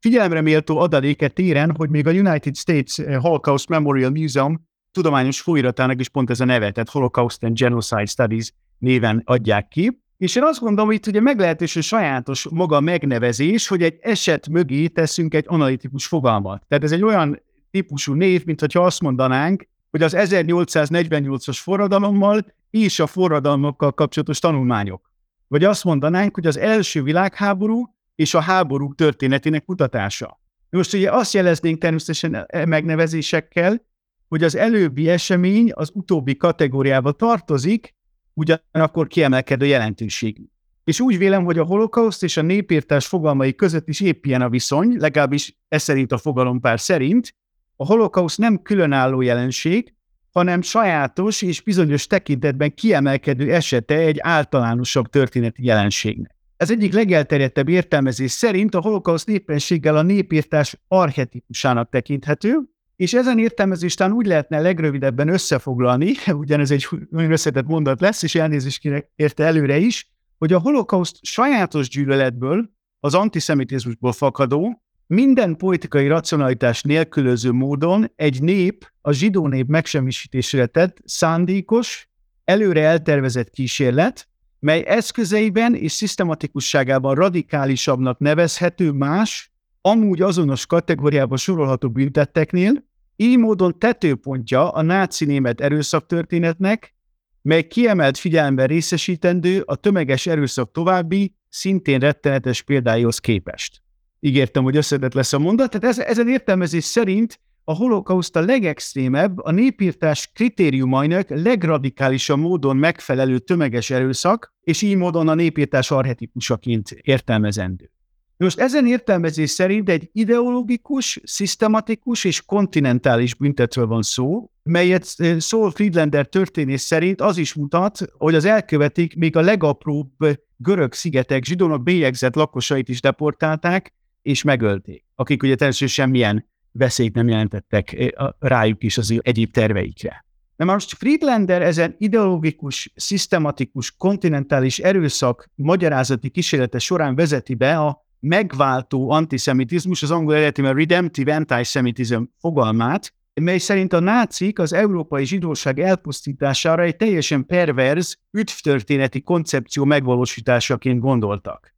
Figyelemre 0.00 0.40
méltó 0.40 0.78
adaléke 0.78 1.28
téren, 1.28 1.74
hogy 1.76 1.90
még 1.90 2.06
a 2.06 2.10
United 2.10 2.56
States 2.56 2.98
eh, 2.98 3.20
Holocaust 3.20 3.68
Memorial 3.68 4.10
Museum 4.10 4.66
tudományos 4.92 5.40
folyiratának 5.40 6.00
is 6.00 6.08
pont 6.08 6.30
ez 6.30 6.40
a 6.40 6.44
neve, 6.44 6.70
tehát 6.70 6.88
Holocaust 6.88 7.44
and 7.44 7.58
Genocide 7.58 8.06
Studies 8.06 8.52
néven 8.78 9.22
adják 9.24 9.68
ki. 9.68 10.02
És 10.16 10.36
én 10.36 10.42
azt 10.42 10.60
gondolom, 10.60 10.86
hogy 10.86 10.96
itt 10.96 11.06
ugye 11.06 11.20
meglehetősen 11.20 11.82
sajátos 11.82 12.48
maga 12.50 12.80
megnevezés, 12.80 13.68
hogy 13.68 13.82
egy 13.82 13.98
eset 14.00 14.48
mögé 14.48 14.86
teszünk 14.86 15.34
egy 15.34 15.44
analitikus 15.48 16.06
fogalmat. 16.06 16.64
Tehát 16.68 16.84
ez 16.84 16.92
egy 16.92 17.02
olyan 17.02 17.42
típusú 17.70 18.14
név, 18.14 18.44
mint 18.44 18.60
hogyha 18.60 18.84
azt 18.84 19.00
mondanánk, 19.00 19.68
hogy 19.90 20.02
az 20.02 20.14
1848-as 20.16 21.58
forradalommal 21.60 22.46
és 22.70 23.00
a 23.00 23.06
forradalmakkal 23.06 23.92
kapcsolatos 23.92 24.38
tanulmányok. 24.38 25.10
Vagy 25.48 25.64
azt 25.64 25.84
mondanánk, 25.84 26.34
hogy 26.34 26.46
az 26.46 26.58
első 26.58 27.02
világháború 27.02 27.94
és 28.14 28.34
a 28.34 28.40
háborúk 28.40 28.94
történetének 28.94 29.64
kutatása. 29.64 30.40
Most 30.70 30.94
ugye 30.94 31.12
azt 31.12 31.32
jeleznénk 31.32 31.78
természetesen 31.78 32.44
e 32.46 32.66
megnevezésekkel, 32.66 33.86
hogy 34.28 34.42
az 34.42 34.56
előbbi 34.56 35.08
esemény 35.08 35.72
az 35.74 35.90
utóbbi 35.94 36.36
kategóriába 36.36 37.12
tartozik, 37.12 37.94
ugyanakkor 38.34 39.06
kiemelkedő 39.06 39.66
jelentőségű. 39.66 40.42
És 40.84 41.00
úgy 41.00 41.18
vélem, 41.18 41.44
hogy 41.44 41.58
a 41.58 41.64
holokauszt 41.64 42.22
és 42.22 42.36
a 42.36 42.42
népírtás 42.42 43.06
fogalmai 43.06 43.54
között 43.54 43.88
is 43.88 44.00
épp 44.00 44.24
ilyen 44.24 44.42
a 44.42 44.48
viszony, 44.48 44.96
legalábbis 44.98 45.58
ez 45.68 45.82
szerint 45.82 46.12
a 46.12 46.18
fogalompár 46.18 46.80
szerint. 46.80 47.34
A 47.80 47.86
holokauszt 47.86 48.38
nem 48.38 48.62
különálló 48.62 49.20
jelenség, 49.20 49.94
hanem 50.32 50.62
sajátos 50.62 51.42
és 51.42 51.60
bizonyos 51.60 52.06
tekintetben 52.06 52.74
kiemelkedő 52.74 53.54
esete 53.54 53.94
egy 53.94 54.18
általánosabb 54.20 55.06
történeti 55.06 55.64
jelenségnek. 55.64 56.36
Ez 56.56 56.70
egyik 56.70 56.92
legelterjedtebb 56.92 57.68
értelmezés 57.68 58.30
szerint 58.30 58.74
a 58.74 58.80
holokauszt 58.80 59.26
népességgel 59.26 59.96
a 59.96 60.02
népírtás 60.02 60.80
archetipusának 60.88 61.90
tekinthető, 61.90 62.60
és 62.96 63.14
ezen 63.14 63.38
értelmezéstán 63.38 64.12
úgy 64.12 64.26
lehetne 64.26 64.60
legrövidebben 64.60 65.28
összefoglalni, 65.28 66.12
ugyanez 66.26 66.70
egy 66.70 66.86
nagyon 67.10 67.32
összetett 67.32 67.66
mondat 67.66 68.00
lesz, 68.00 68.22
és 68.22 68.34
elnézést 68.34 69.06
érte 69.16 69.44
előre 69.44 69.76
is, 69.76 70.10
hogy 70.38 70.52
a 70.52 70.58
holokauszt 70.58 71.16
sajátos 71.22 71.88
gyűlöletből, 71.88 72.70
az 73.00 73.14
antiszemitizmusból 73.14 74.12
fakadó, 74.12 74.82
minden 75.08 75.56
politikai 75.56 76.06
racionalitás 76.06 76.82
nélkülöző 76.82 77.52
módon 77.52 78.12
egy 78.16 78.42
nép, 78.42 78.92
a 79.00 79.12
zsidó 79.12 79.46
nép 79.46 79.66
megsemmisítésére 79.66 80.66
tett 80.66 80.96
szándékos, 81.04 82.08
előre 82.44 82.82
eltervezett 82.82 83.50
kísérlet, 83.50 84.28
mely 84.58 84.84
eszközeiben 84.86 85.74
és 85.74 85.92
szisztematikusságában 85.92 87.14
radikálisabbnak 87.14 88.18
nevezhető 88.18 88.92
más, 88.92 89.52
amúgy 89.80 90.22
azonos 90.22 90.66
kategóriába 90.66 91.36
sorolható 91.36 91.90
büntetteknél, 91.90 92.84
így 93.16 93.38
módon 93.38 93.78
tetőpontja 93.78 94.70
a 94.70 94.82
náci 94.82 95.24
német 95.24 95.60
erőszaktörténetnek, 95.60 96.94
mely 97.42 97.66
kiemelt 97.66 98.18
figyelemben 98.18 98.66
részesítendő 98.66 99.62
a 99.66 99.76
tömeges 99.76 100.26
erőszak 100.26 100.72
további, 100.72 101.34
szintén 101.48 101.98
rettenetes 101.98 102.62
példáihoz 102.62 103.18
képest. 103.18 103.82
Ígértem, 104.20 104.62
hogy 104.62 104.76
összetett 104.76 105.14
lesz 105.14 105.32
a 105.32 105.38
mondat, 105.38 105.70
tehát 105.70 105.96
ez, 105.96 106.04
ezen 106.04 106.28
értelmezés 106.28 106.84
szerint 106.84 107.40
a 107.64 107.74
holokauszt 107.74 108.36
a 108.36 108.40
legextrémebb, 108.40 109.38
a 109.38 109.50
népírtás 109.50 110.30
kritériumainak 110.34 111.28
legradikálisabb 111.28 112.38
módon 112.38 112.76
megfelelő 112.76 113.38
tömeges 113.38 113.90
erőszak, 113.90 114.54
és 114.62 114.82
így 114.82 114.96
módon 114.96 115.28
a 115.28 115.34
népírtás 115.34 115.90
arhetipusaként 115.90 116.90
értelmezendő. 116.90 117.90
Most 118.36 118.58
ezen 118.58 118.86
értelmezés 118.86 119.50
szerint 119.50 119.88
egy 119.88 120.10
ideológikus, 120.12 121.20
szisztematikus 121.24 122.24
és 122.24 122.44
kontinentális 122.44 123.34
büntetről 123.34 123.86
van 123.86 124.02
szó, 124.02 124.50
melyet 124.62 125.14
eh, 125.16 125.40
Saul 125.40 125.70
Friedlander 125.70 126.26
történész 126.26 126.82
szerint 126.82 127.20
az 127.20 127.36
is 127.36 127.54
mutat, 127.54 127.98
hogy 128.18 128.34
az 128.34 128.44
elkövetik 128.44 129.16
még 129.16 129.36
a 129.36 129.40
legapróbb 129.40 130.10
görög 130.56 130.92
szigetek 130.92 131.44
zsidónak 131.44 131.82
bélyegzett 131.82 132.34
lakosait 132.34 132.88
is 132.88 133.00
deportálták 133.00 133.94
és 134.28 134.42
megölték, 134.42 135.04
akik 135.14 135.42
ugye 135.42 135.54
természetesen 135.54 136.04
semmilyen 136.04 136.48
veszélyt 136.72 137.14
nem 137.14 137.28
jelentettek 137.28 137.92
eh, 137.92 138.08
rájuk 138.38 138.82
is 138.82 138.98
az 138.98 139.14
egyéb 139.22 139.50
terveikre. 139.50 140.24
De 140.56 140.64
most 140.64 140.96
Friedlander 140.96 141.62
ezen 141.62 141.94
ideológikus, 141.98 142.92
szisztematikus, 142.96 143.96
kontinentális 143.96 144.78
erőszak 144.78 145.50
magyarázati 145.54 146.28
kísérlete 146.28 146.78
során 146.78 147.14
vezeti 147.14 147.54
be 147.54 147.78
a 147.78 148.06
megváltó 148.20 149.10
antiszemitizmus, 149.10 150.02
az 150.02 150.10
angol 150.10 150.34
eredetiben 150.34 150.74
redemptive 150.74 151.34
antisemitism 151.34 152.22
fogalmát, 152.38 153.14
mely 153.40 153.58
szerint 153.58 153.92
a 153.92 154.00
nácik 154.00 154.58
az 154.58 154.72
európai 154.72 155.24
zsidóság 155.24 155.80
elpusztítására 155.80 156.82
egy 156.82 156.96
teljesen 156.96 157.46
perverz, 157.46 158.18
üdvtörténeti 158.30 159.20
koncepció 159.20 159.84
megvalósításaként 159.84 161.00
gondoltak. 161.00 161.77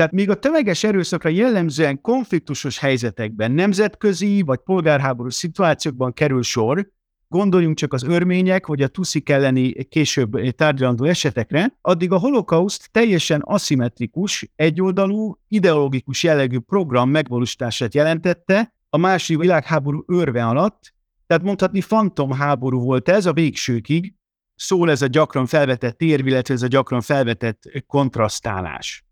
Tehát 0.00 0.14
míg 0.14 0.30
a 0.30 0.34
tömeges 0.34 0.84
erőszakra 0.84 1.28
jellemzően 1.28 2.00
konfliktusos 2.00 2.78
helyzetekben, 2.78 3.52
nemzetközi 3.52 4.42
vagy 4.42 4.58
polgárháború 4.58 5.28
szituációkban 5.28 6.12
kerül 6.12 6.42
sor, 6.42 6.88
Gondoljunk 7.28 7.76
csak 7.76 7.92
az 7.92 8.02
örmények 8.02 8.66
vagy 8.66 8.82
a 8.82 8.88
tuszik 8.88 9.28
elleni 9.28 9.84
később 9.84 10.54
tárgyalandó 10.54 11.04
esetekre, 11.04 11.76
addig 11.80 12.12
a 12.12 12.18
holokauszt 12.18 12.88
teljesen 12.92 13.40
aszimmetrikus, 13.40 14.50
egyoldalú, 14.56 15.38
ideológikus 15.48 16.22
jellegű 16.22 16.58
program 16.58 17.10
megvalósítását 17.10 17.94
jelentette 17.94 18.74
a 18.90 18.96
második 18.96 19.40
világháború 19.40 20.04
őrve 20.06 20.46
alatt, 20.46 20.94
tehát 21.26 21.42
mondhatni 21.42 21.80
fantomháború 21.80 22.80
volt 22.80 23.08
ez 23.08 23.26
a 23.26 23.32
végsőkig, 23.32 24.14
szól 24.54 24.90
ez 24.90 25.02
a 25.02 25.06
gyakran 25.06 25.46
felvetett 25.46 26.00
érv, 26.00 26.26
illetve 26.26 26.54
ez 26.54 26.62
a 26.62 26.66
gyakran 26.66 27.00
felvetett 27.00 27.62
kontrasztálás. 27.86 29.04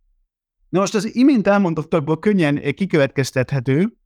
Na 0.68 0.81
most 0.81 0.94
az 0.94 1.14
imént 1.14 1.46
elmondottakból 1.46 2.18
könnyen 2.18 2.74
kikövetkeztethető, 2.74 3.96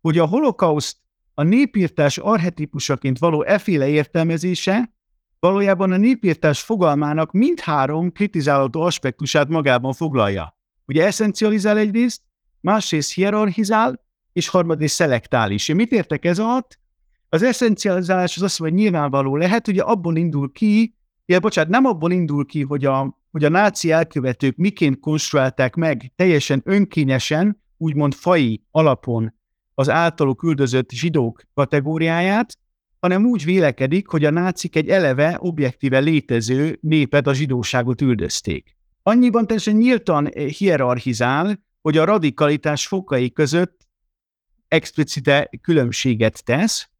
hogy 0.00 0.18
a 0.18 0.26
holokauszt 0.26 0.96
a 1.34 1.42
népírtás 1.42 2.18
arhetipusaként 2.18 3.18
való 3.18 3.42
eféle 3.42 3.88
értelmezése 3.88 4.94
valójában 5.40 5.92
a 5.92 5.96
népírtás 5.96 6.60
fogalmának 6.60 7.32
mindhárom 7.32 8.12
kritizálható 8.12 8.80
aspektusát 8.80 9.48
magában 9.48 9.92
foglalja. 9.92 10.58
Ugye 10.86 11.04
eszencializál 11.04 11.78
egyrészt, 11.78 12.22
másrészt 12.60 13.12
hierarchizál, 13.12 14.04
és 14.32 14.48
harmadrészt 14.48 14.94
szelektál 14.94 15.50
is. 15.50 15.66
Mit 15.74 15.92
értek 15.92 16.24
ez 16.24 16.38
alatt? 16.38 16.78
Az 17.28 17.42
eszencializálás 17.42 18.36
az 18.36 18.42
azt 18.42 18.58
hogy 18.58 18.74
nyilvánvaló 18.74 19.36
lehet, 19.36 19.68
ugye 19.68 19.82
abból 19.82 20.16
indul 20.16 20.52
ki, 20.52 20.96
ja, 21.26 21.40
bocsánat, 21.40 21.70
nem 21.70 21.84
abból 21.84 22.12
indul 22.12 22.46
ki, 22.46 22.62
hogy 22.62 22.84
a, 22.84 23.18
hogy 23.36 23.44
a 23.44 23.48
náci 23.48 23.90
elkövetők 23.90 24.56
miként 24.56 25.00
konstruálták 25.00 25.74
meg 25.74 26.12
teljesen 26.14 26.62
önkényesen, 26.64 27.62
úgymond 27.76 28.14
fai 28.14 28.62
alapon 28.70 29.34
az 29.74 29.88
általuk 29.88 30.42
üldözött 30.42 30.90
zsidók 30.90 31.42
kategóriáját, 31.54 32.58
hanem 33.00 33.24
úgy 33.24 33.44
vélekedik, 33.44 34.08
hogy 34.08 34.24
a 34.24 34.30
nácik 34.30 34.76
egy 34.76 34.88
eleve 34.88 35.36
objektíve 35.40 35.98
létező 35.98 36.78
népet, 36.80 37.26
a 37.26 37.34
zsidóságot 37.34 38.00
üldözték. 38.00 38.76
Annyiban 39.02 39.46
teljesen 39.46 39.76
nyíltan 39.76 40.26
hierarchizál, 40.32 41.64
hogy 41.82 41.96
a 41.96 42.04
radikalitás 42.04 42.86
fokai 42.86 43.32
között 43.32 43.88
explicite 44.68 45.50
különbséget 45.60 46.44
tesz, 46.44 46.90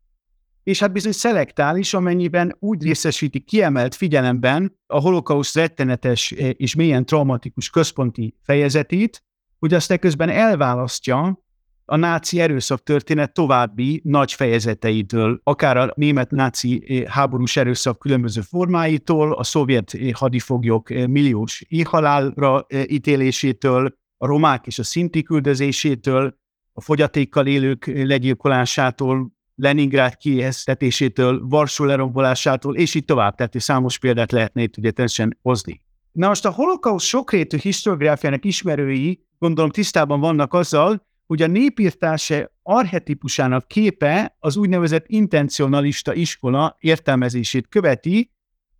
és 0.66 0.80
hát 0.80 0.92
bizony 0.92 1.12
szelektál 1.12 1.76
is, 1.76 1.94
amennyiben 1.94 2.56
úgy 2.58 2.82
részesíti 2.82 3.40
kiemelt 3.40 3.94
figyelemben 3.94 4.78
a 4.86 5.00
holokauszt 5.00 5.54
rettenetes 5.54 6.30
és 6.30 6.74
mélyen 6.74 7.04
traumatikus 7.04 7.70
központi 7.70 8.34
fejezetét, 8.42 9.22
hogy 9.58 9.74
azt 9.74 9.90
ekközben 9.90 10.28
elválasztja 10.28 11.44
a 11.84 11.96
náci 11.96 12.40
erőszak 12.40 12.82
történet 12.82 13.32
további 13.32 14.00
nagy 14.04 14.32
fejezeteitől, 14.32 15.40
akár 15.42 15.76
a 15.76 15.92
német-náci 15.94 16.84
eh, 16.86 17.12
háborús 17.12 17.56
erőszak 17.56 17.98
különböző 17.98 18.40
formáitól, 18.40 19.32
a 19.32 19.42
szovjet 19.42 19.94
eh, 19.94 20.12
hadifoglyok 20.12 20.88
milliós 20.88 21.64
éhhalálra 21.68 22.66
ítélésétől, 22.86 23.94
a 24.16 24.26
romák 24.26 24.66
és 24.66 24.78
a 24.78 24.84
szinti 24.84 25.22
küldözésétől, 25.22 26.36
a 26.72 26.80
fogyatékkal 26.80 27.46
élők 27.46 27.86
legyilkolásától, 27.86 29.35
Leningrád 29.56 30.16
kiéheztetésétől, 30.16 31.46
Varsó 31.48 31.84
lerombolásától, 31.84 32.76
és 32.76 32.94
így 32.94 33.04
tovább. 33.04 33.34
Tehát 33.34 33.60
számos 33.60 33.98
példát 33.98 34.32
lehetne 34.32 34.62
itt 34.62 34.76
ugye 34.76 34.90
teljesen 34.90 35.38
hozni. 35.42 35.80
Na 36.12 36.28
most 36.28 36.44
a 36.44 36.50
holokauszt 36.50 37.06
sokrétű 37.06 37.56
historiográfiának 37.60 38.44
ismerői 38.44 39.24
gondolom 39.38 39.70
tisztában 39.70 40.20
vannak 40.20 40.54
azzal, 40.54 41.06
hogy 41.26 41.42
a 41.42 41.46
népírtás 41.46 42.32
arhetipusának 42.62 43.68
képe 43.68 44.36
az 44.38 44.56
úgynevezett 44.56 45.04
intencionalista 45.06 46.14
iskola 46.14 46.76
értelmezését 46.80 47.68
követi, 47.68 48.30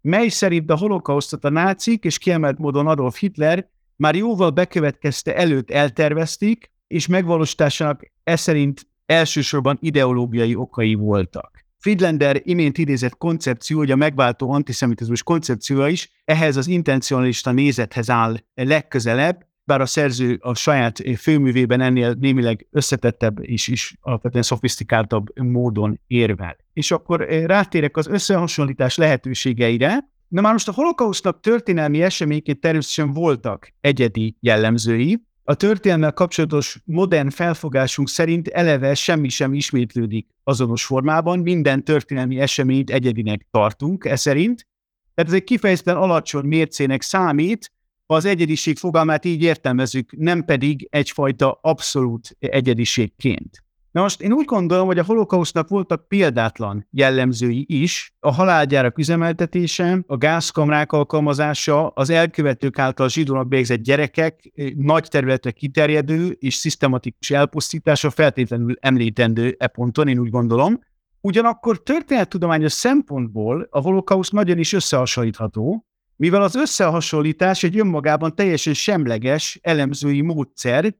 mely 0.01 0.29
szerint 0.29 0.71
a 0.71 0.77
holokausztot 0.77 1.45
a 1.45 1.51
nácik 1.51 2.05
és 2.05 2.19
kiemelt 2.19 2.59
módon 2.59 2.87
Adolf 2.87 3.19
Hitler 3.19 3.69
már 3.97 4.15
jóval 4.15 4.51
bekövetkezte 4.51 5.37
előtt 5.37 5.71
eltervezték, 5.71 6.71
és 6.87 7.07
megvalósításának 7.07 8.11
e 8.25 8.37
szerint 8.37 8.87
elsősorban 9.07 9.79
ideológiai 9.81 10.55
okai 10.55 10.95
voltak. 10.95 11.65
Friedlander 11.79 12.41
imént 12.45 12.79
idézett 12.79 13.17
koncepció, 13.17 13.79
hogy 13.79 13.91
a 13.91 13.97
megváltó 13.97 14.51
antiszemitizmus 14.51 15.23
koncepciója 15.23 15.89
is 15.89 16.11
ehhez 16.25 16.57
az 16.57 16.67
intencionalista 16.67 17.53
nézethez 17.53 18.11
áll 18.11 18.37
legközelebb, 18.55 19.47
bár 19.65 19.81
a 19.81 19.87
szerző 19.87 20.39
a 20.41 20.55
saját 20.55 21.03
főművében 21.19 21.81
ennél 21.81 22.13
némileg 22.21 22.67
összetettebb 22.71 23.39
és 23.41 23.69
is 23.69 23.97
alapvetően 24.01 24.43
szofisztikáltabb 24.43 25.39
módon 25.39 26.01
érvel. 26.07 26.57
És 26.73 26.91
akkor 26.91 27.21
rátérek 27.29 27.97
az 27.97 28.07
összehasonlítás 28.07 28.97
lehetőségeire. 28.97 30.11
Na 30.29 30.41
már 30.41 30.53
most 30.53 30.69
a 30.69 30.73
holokausznak 30.73 31.41
történelmi 31.41 32.03
eseményként 32.03 32.61
természetesen 32.61 33.13
voltak 33.13 33.73
egyedi 33.81 34.37
jellemzői, 34.41 35.26
a 35.49 35.55
történelmel 35.55 36.13
kapcsolatos 36.13 36.81
modern 36.85 37.31
felfogásunk 37.31 38.09
szerint 38.09 38.49
eleve 38.49 38.95
semmi 38.95 39.29
sem 39.29 39.55
ismétlődik 39.55 40.27
azonos 40.45 40.85
formában, 40.85 41.39
minden 41.39 41.85
történelmi 41.85 42.41
eseményt 42.41 42.91
egyedinek 42.91 43.47
tartunk, 43.51 44.05
e 44.05 44.17
szerint. 44.17 44.67
Tehát 45.15 45.31
ez 45.31 45.37
egy 45.37 45.45
kifejezetten 45.45 45.97
alacsony 45.97 46.45
mércének 46.45 47.03
számít, 47.03 47.73
az 48.07 48.25
egyediség 48.25 48.77
fogalmát 48.77 49.25
így 49.25 49.43
értelmezünk, 49.43 50.17
nem 50.17 50.45
pedig 50.45 50.87
egyfajta 50.91 51.59
abszolút 51.63 52.37
egyediségként. 52.39 53.66
Na 53.97 54.03
most 54.03 54.21
én 54.21 54.33
úgy 54.33 54.45
gondolom, 54.45 54.87
hogy 54.87 54.99
a 54.99 55.05
holokausznak 55.05 55.69
voltak 55.69 56.09
példátlan 56.09 56.87
jellemzői 56.91 57.65
is, 57.69 58.15
a 58.21 58.33
halálgyárak 58.33 58.99
üzemeltetése, 58.99 60.03
a 60.07 60.17
gázkamrák 60.17 60.93
alkalmazása, 60.93 61.89
az 61.89 62.11
elkövetők 62.11 62.79
által 62.79 63.09
zsidónak 63.09 63.49
végzett 63.49 63.81
gyerekek 63.81 64.53
nagy 64.77 65.09
területre 65.09 65.51
kiterjedő 65.51 66.29
és 66.29 66.55
szisztematikus 66.55 67.31
elpusztítása 67.31 68.11
feltétlenül 68.11 68.75
említendő 68.81 69.57
e 69.59 69.67
ponton, 69.67 70.09
én 70.09 70.19
úgy 70.19 70.31
gondolom. 70.31 70.81
Ugyanakkor 71.21 71.83
történettudományos 71.83 72.73
szempontból 72.73 73.67
a 73.71 73.81
holokausz 73.81 74.31
nagyon 74.31 74.59
is 74.59 74.73
összehasonlítható, 74.73 75.87
mivel 76.17 76.43
az 76.43 76.55
összehasonlítás 76.55 77.63
egy 77.63 77.79
önmagában 77.79 78.35
teljesen 78.35 78.75
semleges 78.75 79.59
elemzői 79.63 80.21
módszer, 80.21 80.95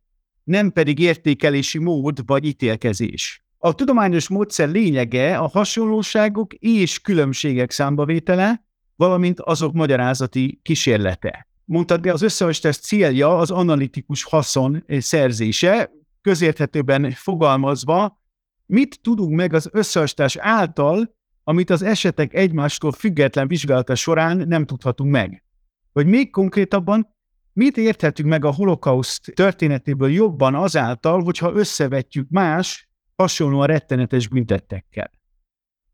nem 0.47 0.73
pedig 0.73 0.99
értékelési 0.99 1.79
mód 1.79 2.27
vagy 2.27 2.45
ítélkezés. 2.45 3.45
A 3.59 3.75
tudományos 3.75 4.29
módszer 4.29 4.69
lényege 4.69 5.39
a 5.39 5.47
hasonlóságok 5.49 6.55
és 6.55 7.01
különbségek 7.01 7.71
számbavétele, 7.71 8.65
valamint 8.97 9.41
azok 9.41 9.73
magyarázati 9.73 10.61
kísérlete. 10.63 11.49
Mondtad, 11.65 12.01
de 12.01 12.13
az 12.13 12.23
összehasonlítás 12.23 12.87
célja 12.87 13.39
az 13.39 13.51
analitikus 13.51 14.25
haszon 14.25 14.85
szerzése, 14.89 15.91
közérthetőben 16.21 17.11
fogalmazva, 17.11 18.21
mit 18.67 19.01
tudunk 19.03 19.35
meg 19.35 19.55
az 19.55 19.69
összehasonlítás 19.73 20.37
által, 20.37 21.15
amit 21.45 21.71
az 21.71 21.83
esetek 21.83 22.35
egymástól 22.35 22.93
független 22.93 23.49
vizsgálata 23.49 23.95
során 23.95 24.37
nem 24.37 24.65
tudhatunk 24.65 25.11
meg. 25.11 25.45
Vagy 25.93 26.07
még 26.07 26.31
konkrétabban, 26.31 27.16
Mit 27.57 27.77
érthetünk 27.77 28.29
meg 28.29 28.45
a 28.45 28.53
holokauszt 28.53 29.33
történetéből 29.35 30.11
jobban 30.11 30.55
azáltal, 30.55 31.23
hogyha 31.23 31.53
összevetjük 31.53 32.29
más, 32.31 32.89
hasonlóan 33.15 33.67
rettenetes 33.67 34.29
büntettekkel? 34.29 35.11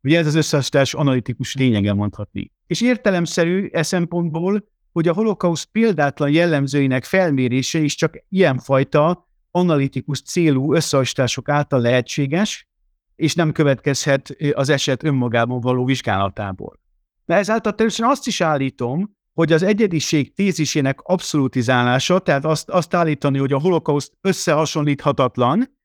Ugye 0.03 0.19
ez 0.19 0.27
az 0.27 0.35
összehasonlítás 0.35 0.95
analitikus 0.95 1.55
lényege 1.55 1.93
mondhatni. 1.93 2.53
És 2.67 2.81
értelemszerű 2.81 3.69
e 3.73 3.83
szempontból, 3.83 4.65
hogy 4.93 5.09
a 5.09 5.13
holokauszt 5.13 5.69
példátlan 5.73 6.31
jellemzőinek 6.31 7.05
felmérése 7.05 7.79
is 7.79 7.95
csak 7.95 8.25
ilyenfajta 8.29 9.29
analitikus 9.51 10.23
célú 10.23 10.75
összehasonlítások 10.75 11.49
által 11.49 11.81
lehetséges, 11.81 12.69
és 13.17 13.35
nem 13.35 13.53
következhet 13.53 14.37
az 14.53 14.69
eset 14.69 15.05
önmagában 15.05 15.61
való 15.61 15.85
vizsgálatából. 15.85 16.81
De 17.25 17.35
ezáltal 17.35 17.75
természetesen 17.75 18.13
azt 18.13 18.27
is 18.27 18.41
állítom, 18.41 19.17
hogy 19.33 19.53
az 19.53 19.63
egyediség 19.63 20.35
tézisének 20.35 21.01
abszolutizálása, 21.01 22.19
tehát 22.19 22.45
azt, 22.45 22.69
azt 22.69 22.95
állítani, 22.95 23.39
hogy 23.39 23.53
a 23.53 23.61
holokauszt 23.61 24.13
összehasonlíthatatlan, 24.21 25.81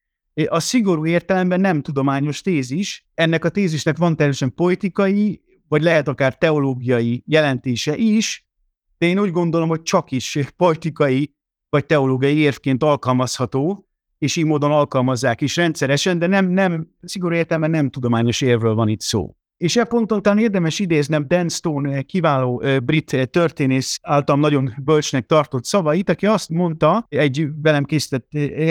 a 0.45 0.59
szigorú 0.59 1.05
értelemben 1.05 1.59
nem 1.59 1.81
tudományos 1.81 2.41
tézis. 2.41 3.07
Ennek 3.13 3.45
a 3.45 3.49
tézisnek 3.49 3.97
van 3.97 4.15
természetesen 4.15 4.55
politikai, 4.55 5.41
vagy 5.67 5.81
lehet 5.81 6.07
akár 6.07 6.37
teológiai 6.37 7.23
jelentése 7.25 7.95
is, 7.95 8.47
de 8.97 9.05
én 9.05 9.19
úgy 9.19 9.31
gondolom, 9.31 9.69
hogy 9.69 9.81
csak 9.81 10.11
is 10.11 10.39
politikai 10.55 11.35
vagy 11.69 11.85
teológiai 11.85 12.37
érvként 12.37 12.83
alkalmazható, 12.83 13.87
és 14.17 14.35
így 14.35 14.45
módon 14.45 14.71
alkalmazzák 14.71 15.41
is 15.41 15.55
rendszeresen, 15.55 16.19
de 16.19 16.27
nem, 16.27 16.49
nem 16.49 16.87
szigorú 17.01 17.35
értelemben 17.35 17.69
nem 17.69 17.89
tudományos 17.89 18.41
érvről 18.41 18.75
van 18.75 18.87
itt 18.87 19.01
szó. 19.01 19.35
És 19.57 19.75
e 19.75 19.83
ponton 19.83 20.21
talán 20.21 20.39
érdemes 20.39 20.79
idéznem 20.79 21.27
Dan 21.27 21.49
Stone 21.49 22.01
kiváló 22.01 22.63
brit 22.83 23.29
történész 23.31 23.99
által 24.01 24.37
nagyon 24.37 24.73
bölcsnek 24.83 25.25
tartott 25.25 25.65
szavait, 25.65 26.09
aki 26.09 26.25
azt 26.25 26.49
mondta 26.49 27.05
egy 27.09 27.47
velem 27.61 27.83
készített, 27.83 28.27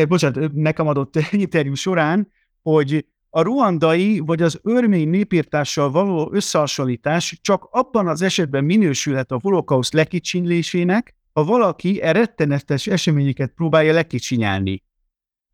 bocsánat, 0.08 0.52
nekem 0.52 0.86
adott 0.86 1.14
interjú 1.30 1.74
során, 1.74 2.32
hogy 2.62 3.06
a 3.30 3.40
ruandai 3.40 4.18
vagy 4.18 4.42
az 4.42 4.60
örmény 4.62 5.08
népírtással 5.08 5.90
való 5.90 6.30
összehasonlítás 6.32 7.38
csak 7.42 7.68
abban 7.70 8.08
az 8.08 8.22
esetben 8.22 8.64
minősülhet 8.64 9.32
a 9.32 9.38
holokauszt 9.42 9.92
lekicsinlésének, 9.92 11.14
ha 11.32 11.44
valaki 11.44 12.02
e 12.02 12.12
rettenetes 12.12 12.86
eseményeket 12.86 13.52
próbálja 13.54 13.92
lekicsinyelni. 13.92 14.82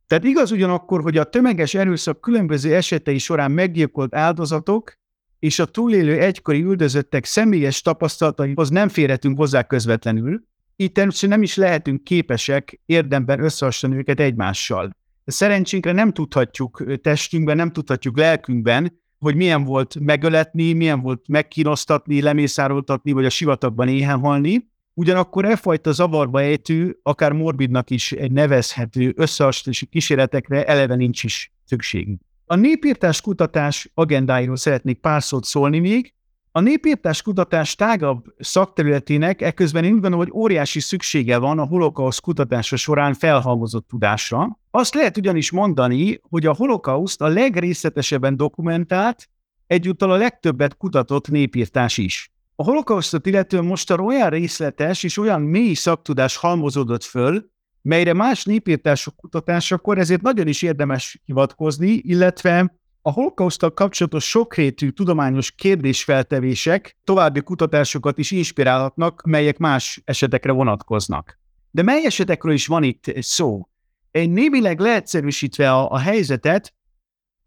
Tehát 0.07 0.25
igaz 0.25 0.51
ugyanakkor, 0.51 1.03
hogy 1.03 1.16
a 1.16 1.25
tömeges 1.25 1.75
erőszak 1.75 2.21
különböző 2.21 2.75
esetei 2.75 3.18
során 3.18 3.51
meggyilkolt 3.51 4.14
áldozatok 4.14 5.01
és 5.43 5.59
a 5.59 5.65
túlélő 5.65 6.19
egykori 6.19 6.63
üldözöttek 6.63 7.25
személyes 7.25 7.81
tapasztalataihoz 7.81 8.71
nem 8.71 8.89
férhetünk 8.89 9.37
hozzá 9.37 9.63
közvetlenül, 9.63 10.43
így 10.77 10.93
természetesen 10.93 11.29
nem 11.29 11.43
is 11.43 11.57
lehetünk 11.57 12.05
képesek 12.05 12.81
érdemben 12.87 13.43
összehasonlítani 13.43 14.09
őket 14.11 14.27
egymással. 14.27 14.97
Szerencsénkre 15.25 15.93
nem 15.93 16.13
tudhatjuk 16.13 17.01
testünkben, 17.01 17.57
nem 17.57 17.73
tudhatjuk 17.73 18.19
lelkünkben, 18.19 19.01
hogy 19.19 19.35
milyen 19.35 19.65
volt 19.65 19.99
megöletni, 20.01 20.73
milyen 20.73 21.01
volt 21.01 21.29
megkínosztatni, 21.29 22.23
lemészároltatni, 22.23 23.13
vagy 23.13 23.25
a 23.25 23.31
sivatagban 23.31 23.89
éhen 23.89 24.19
halni. 24.19 24.71
Ugyanakkor 24.95 25.45
e 25.45 25.57
fajta 25.57 25.93
zavarba 25.93 26.41
ejtő, 26.41 26.99
akár 27.03 27.33
morbidnak 27.33 27.91
is 27.91 28.15
nevezhető 28.29 29.13
összehasonlítási 29.17 29.87
kísérletekre 29.87 30.65
eleve 30.65 30.95
nincs 30.95 31.25
is 31.25 31.53
szükségünk. 31.65 32.21
A 32.47 32.55
népírtás 32.55 33.21
kutatás 33.21 33.91
agendáiról 33.95 34.57
szeretnék 34.57 35.01
pár 35.01 35.23
szót 35.23 35.45
szólni 35.45 35.79
még. 35.79 36.15
A 36.55 36.61
népírtás 36.61 37.23
kutatás 37.23 37.75
tágabb 37.75 38.25
szakterületének 38.39 39.43
ekközben 39.43 39.85
én 39.85 39.93
úgy 39.93 40.01
gondolom, 40.01 40.27
hogy 40.27 40.41
óriási 40.41 40.81
szüksége 40.81 41.39
van 41.39 41.59
a 41.59 41.67
holokauszt 41.67 42.21
kutatása 42.21 42.77
során 42.77 43.15
felhalmozott 43.15 43.89
tudásra. 43.89 44.59
Azt 44.71 44.95
lehet 44.95 45.17
ugyanis 45.17 45.51
mondani, 45.51 46.21
hogy 46.29 46.47
a 46.47 46.55
holokauszt 46.55 47.21
a 47.21 47.27
legrészletesebben 47.27 48.37
dokumentált, 48.37 49.29
egyúttal 49.67 50.11
a 50.11 50.17
legtöbbet 50.17 50.77
kutatott 50.77 51.29
népírtás 51.29 51.99
is. 51.99 52.33
A 52.57 52.63
holokausztot 52.63 53.27
illetően 53.27 53.65
most 53.65 53.91
olyan 53.91 54.31
részletes 54.31 55.03
és 55.03 55.19
olyan 55.19 55.41
mély 55.41 55.75
szaktudás 55.75 56.37
halmozódott 56.37 57.05
föl, 57.05 57.51
melyre 57.83 58.12
más 58.12 58.45
népírtások 58.45 59.16
kutatásakor 59.16 59.99
ezért 59.99 60.23
nagyon 60.23 60.47
is 60.47 60.62
érdemes 60.62 61.21
hivatkozni, 61.25 61.90
illetve 61.90 62.81
a 63.03 63.11
holokausztal 63.11 63.75
kapcsolatos 63.75 64.29
sokrétű 64.29 64.88
tudományos 64.90 65.51
kérdésfeltevések 65.51 66.97
további 67.05 67.40
kutatásokat 67.40 68.18
is 68.18 68.31
inspirálhatnak, 68.31 69.23
melyek 69.23 69.59
más 69.59 70.03
esetekre 70.05 70.53
vonatkoznak. 70.53 71.38
De 71.71 71.83
mely 71.83 72.05
esetekről 72.05 72.53
is 72.53 72.66
van 72.66 72.83
itt 72.83 73.05
szó? 73.18 73.68
Egy 74.11 74.31
némileg 74.31 74.81
leegyszerűsítve 74.81 75.73
a, 75.73 75.90
a 75.90 75.99
helyzetet, 75.99 76.75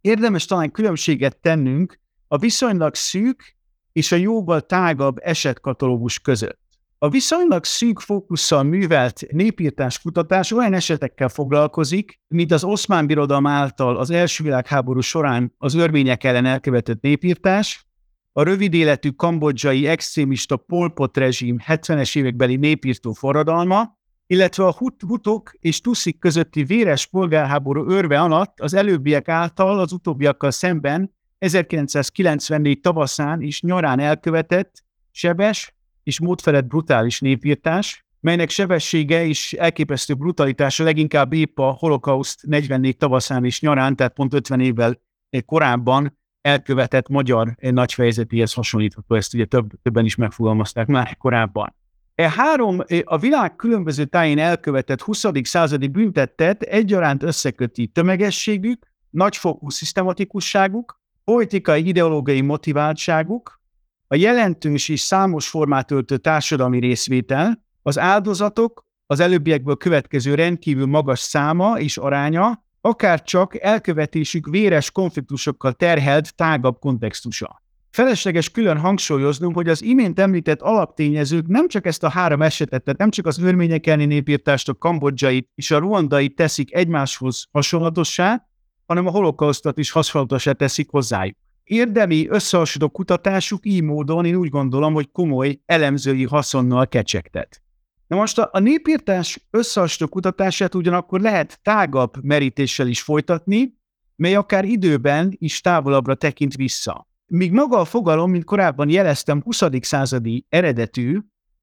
érdemes 0.02 0.46
talán 0.46 0.72
különbséget 0.72 1.38
tennünk 1.38 2.00
a 2.28 2.38
viszonylag 2.38 2.96
szűk 2.96 3.56
és 3.92 4.12
a 4.12 4.16
jóval 4.16 4.62
tágabb 4.62 5.18
esetkatalógus 5.22 6.20
között. 6.20 6.60
A 6.98 7.10
viszonylag 7.10 7.66
szűk 7.66 8.00
fókusszal 8.00 8.64
művelt 8.64 9.26
népírtás 9.32 10.02
kutatás 10.02 10.52
olyan 10.52 10.74
esetekkel 10.74 11.30
foglalkozik, 11.30 12.20
mint 12.28 12.52
az 12.52 12.64
oszmán 12.64 13.08
birodalom 13.08 13.48
által 13.48 13.98
az 13.98 14.10
első 14.10 14.44
világháború 14.44 15.00
során 15.00 15.54
az 15.58 15.74
örmények 15.74 16.24
ellen 16.24 16.46
elkövetett 16.46 17.02
népírtás, 17.02 17.88
a 18.32 18.44
rövid 18.44 18.74
életű 18.74 19.10
kambodzsai 19.10 19.88
extrémista 19.88 20.58
Polpot 20.58 21.18
rezsim 21.18 21.58
70-es 21.68 22.18
évekbeli 22.18 22.56
népírtó 22.56 23.14
forradalma, 23.14 23.98
illetve 24.28 24.66
a 24.66 24.74
hut 24.74 25.02
hutok 25.02 25.52
és 25.60 25.82
tuszik 25.82 26.20
közötti 26.20 26.64
véres 26.64 27.06
polgárháború 27.08 27.90
örve 27.90 28.20
alatt 28.20 28.60
az 28.60 28.74
előbbiek 28.74 29.28
által 29.28 29.80
az 29.80 29.92
utóbbiakkal 29.92 30.52
szemben 30.52 31.16
1994 31.38 32.80
tavaszán 32.80 33.42
és 33.42 33.62
nyarán 33.62 34.00
elkövetett 34.00 34.84
sebes, 35.12 35.75
és 36.06 36.20
módfelett 36.20 36.66
brutális 36.66 37.20
népírtás, 37.20 38.06
melynek 38.20 38.50
sebessége 38.50 39.26
és 39.26 39.54
elképesztő 39.54 40.14
brutalitása 40.14 40.84
leginkább 40.84 41.34
épp 41.34 41.60
a 41.60 41.76
holokauszt 41.80 42.46
44 42.46 42.98
tavaszán 42.98 43.46
és 43.46 43.62
nyarán, 43.62 43.96
tehát 43.96 44.14
pont 44.14 44.34
50 44.34 44.60
évvel 44.60 45.02
korábban 45.46 46.18
elkövetett 46.42 47.08
magyar 47.08 47.56
nagyfejezetéhez 47.60 48.54
hasonlítható, 48.54 49.16
ezt 49.16 49.34
ugye 49.34 49.46
több, 49.46 49.72
többen 49.82 50.06
is 50.06 50.16
megfogalmazták 50.16 50.88
már 50.88 51.18
korábban. 51.18 51.76
E 52.16 52.30
három 52.30 52.80
a 53.04 53.18
világ 53.18 53.56
különböző 53.56 54.06
tájén 54.06 54.40
elkövetett 54.40 55.02
20. 55.02 55.26
századi 55.42 55.88
büntettet 55.88 56.62
egyaránt 56.62 57.24
összeköti 57.24 57.88
tömegességük, 57.88 58.88
nagyfokú 59.10 59.70
szisztematikusságuk, 59.70 61.02
politikai 61.24 61.88
ideológiai 61.88 62.42
motiváltságuk, 62.42 63.62
a 64.08 64.16
jelentős 64.16 64.90
és 64.90 65.00
számos 65.00 65.48
formát 65.48 65.92
öltő 65.92 66.18
társadalmi 66.18 66.80
részvétel, 66.80 67.64
az 67.82 68.00
áldozatok, 68.00 68.86
az 69.06 69.20
előbbiekből 69.20 69.76
következő 69.76 70.36
rendkívül 70.36 70.86
magas 70.86 71.20
száma 71.20 71.80
és 71.80 71.98
aránya, 71.98 72.64
akár 72.82 73.22
csak 73.22 73.62
elkövetésük 73.62 74.48
véres 74.48 74.92
konfliktusokkal 74.92 75.74
terhelt 75.74 76.36
tágabb 76.36 76.80
kontextusa. 76.80 77.64
Felesleges 77.92 78.50
külön 78.50 78.78
hangsúlyoznunk, 78.78 79.56
hogy 79.56 79.70
az 79.70 79.82
imént 79.84 80.20
említett 80.20 80.62
alaptényezők 80.62 81.48
nem 81.48 81.68
csak 81.68 81.86
ezt 81.86 82.04
a 82.04 82.10
három 82.10 82.42
esetet, 82.42 82.84
tehát 82.84 83.00
nem 83.00 83.10
csak 83.10 83.26
az 83.26 83.40
örmények 83.40 83.88
elleni 83.88 84.06
népírtást, 84.06 84.70
a 84.70 84.74
kambodzsait 84.74 85.50
és 85.56 85.72
a 85.72 85.78
ruandait 85.78 86.36
teszik 86.36 86.74
egymáshoz 86.74 87.48
hasonlatossá, 87.52 88.48
hanem 88.86 89.08
a 89.08 89.12
holokausztot 89.12 89.78
is 89.78 89.92
hasonlatossá 89.92 90.52
teszik 90.52 90.90
hozzájuk. 90.90 91.38
Érdemi 91.66 92.28
összehasonlító 92.28 92.94
kutatásuk 92.94 93.66
így 93.66 93.82
módon 93.82 94.26
én 94.26 94.36
úgy 94.36 94.50
gondolom, 94.50 94.94
hogy 94.94 95.12
komoly 95.12 95.60
elemzői 95.66 96.24
haszonnal 96.24 96.88
kecsegtet. 96.88 97.62
Na 98.08 98.16
most 98.16 98.40
a, 98.40 98.50
a 98.52 98.60
népírtás 98.60 99.48
összehasonlító 99.50 100.08
kutatását 100.08 100.76
ugyanakkor 100.76 101.22
lehet 101.22 101.60
tágabb 101.62 102.24
merítéssel 102.24 102.88
is 102.88 103.02
folytatni, 103.02 103.74
mely 104.16 104.36
akár 104.36 104.66
időben 104.66 105.36
is 105.38 105.62
távolabbra 105.62 106.16
tekint 106.16 106.56
vissza. 106.56 107.08
Míg 107.26 107.52
maga 107.52 107.80
a 107.80 107.86
fogalom, 107.86 108.32
mint 108.32 108.44
korábban 108.44 108.90
jeleztem, 108.90 109.42
20. 109.42 109.62
századi 109.82 110.46
eredetű, 110.50 111.20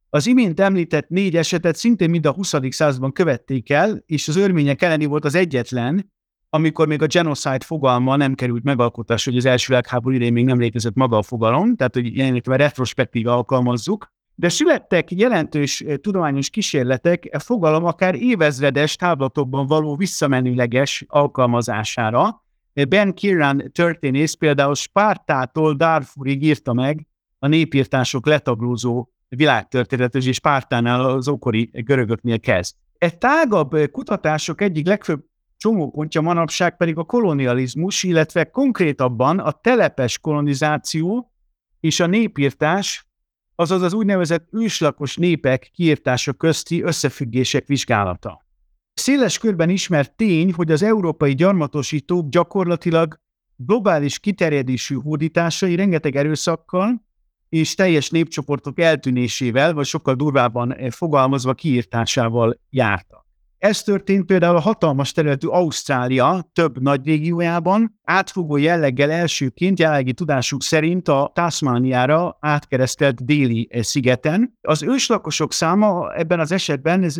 az 0.09 0.27
imént 0.27 0.61
említett 0.61 1.09
négy 1.09 1.37
esetet 1.37 1.77
szintén 1.77 2.11
mind 2.11 2.27
a 2.27 2.33
20. 2.33 2.55
században 2.69 3.13
követték 3.13 3.71
el, 3.71 4.03
és 4.07 4.29
az 4.29 4.37
örmények 4.37 4.83
elleni 4.83 5.05
volt 5.05 5.25
az 5.25 5.35
egyetlen, 5.35 6.13
amikor 6.55 6.87
még 6.87 7.03
a 7.03 7.07
genocide 7.07 7.65
fogalma 7.65 8.17
nem 8.17 8.35
került 8.35 8.63
megalkotásra, 8.63 9.31
hogy 9.31 9.41
az 9.41 9.47
első 9.47 9.67
világháború 9.69 10.15
idején 10.15 10.33
még 10.33 10.45
nem 10.45 10.59
létezett 10.59 10.95
maga 10.95 11.17
a 11.17 11.23
fogalom, 11.23 11.77
tehát 11.77 11.95
hogy 11.95 12.17
jelenlétve 12.17 12.57
retrospektíve 12.57 13.33
alkalmazzuk, 13.33 14.13
de 14.35 14.49
születtek 14.49 15.11
jelentős 15.11 15.81
eh, 15.81 15.97
tudományos 15.97 16.51
kísérletek 16.51 17.29
e 17.31 17.39
fogalom 17.39 17.85
akár 17.85 18.15
évezredes 18.15 18.97
táblatokban 18.97 19.67
való 19.67 19.97
visszamenőleges 19.97 21.05
alkalmazására. 21.09 22.45
Ben 22.89 23.15
Kiran 23.15 23.71
történész 23.73 24.35
például 24.35 24.75
Spártától 24.75 25.75
Darfurig 25.75 26.43
írta 26.43 26.73
meg 26.73 27.07
a 27.39 27.47
népírtások 27.47 28.27
letaglózó 28.27 29.09
világtörténetet, 29.29 30.25
és 30.25 30.35
Spártánál 30.35 31.05
az 31.05 31.29
okori 31.29 31.71
görögöknél 31.73 32.41
kezd. 32.41 32.75
E 32.99 33.11
tágabb 33.11 33.91
kutatások 33.91 34.61
egyik 34.61 34.87
legfőbb 34.87 35.31
csomópontja 35.63 36.21
manapság 36.21 36.77
pedig 36.77 36.97
a 36.97 37.05
kolonializmus, 37.05 38.03
illetve 38.03 38.45
konkrétabban 38.45 39.39
a 39.39 39.51
telepes 39.51 40.19
kolonizáció 40.19 41.33
és 41.81 42.01
a 42.01 42.07
népírtás, 42.07 43.07
azaz 43.55 43.83
az 43.83 43.93
úgynevezett 43.93 44.49
őslakos 44.53 45.17
népek 45.17 45.71
kiírtása 45.75 46.33
közti 46.33 46.83
összefüggések 46.83 47.67
vizsgálata. 47.67 48.47
Széles 48.95 49.39
körben 49.39 49.71
ismert 49.71 50.17
tény, 50.17 50.53
hogy 50.53 50.71
az 50.71 50.83
európai 50.83 51.35
gyarmatosítók 51.35 52.29
gyakorlatilag 52.29 53.21
globális 53.57 54.19
kiterjedésű 54.19 54.95
hódításai 54.95 55.75
rengeteg 55.75 56.17
erőszakkal 56.17 57.03
és 57.49 57.75
teljes 57.75 58.11
népcsoportok 58.11 58.81
eltűnésével, 58.81 59.75
vagy 59.75 59.87
sokkal 59.87 60.15
durvábban 60.15 60.91
fogalmazva 60.91 61.55
kiírtásával 61.55 62.61
jártak. 62.71 63.22
Ez 63.63 63.83
történt 63.83 64.27
például 64.27 64.57
a 64.57 64.61
hatalmas 64.61 65.13
területű 65.13 65.47
Ausztrália 65.47 66.51
több 66.53 66.81
nagy 66.81 67.07
régiójában, 67.07 68.01
átfogó 68.05 68.57
jelleggel 68.57 69.11
elsőként 69.11 69.79
jelenlegi 69.79 70.13
tudásuk 70.13 70.63
szerint 70.63 71.09
a 71.09 71.31
Tasmaniára 71.35 72.37
átkeresztelt 72.41 73.25
déli 73.25 73.69
szigeten. 73.81 74.59
Az 74.61 74.83
őslakosok 74.83 75.53
száma 75.53 76.15
ebben 76.15 76.41
az 76.41 76.53
esetben, 76.53 77.03
ez 77.03 77.17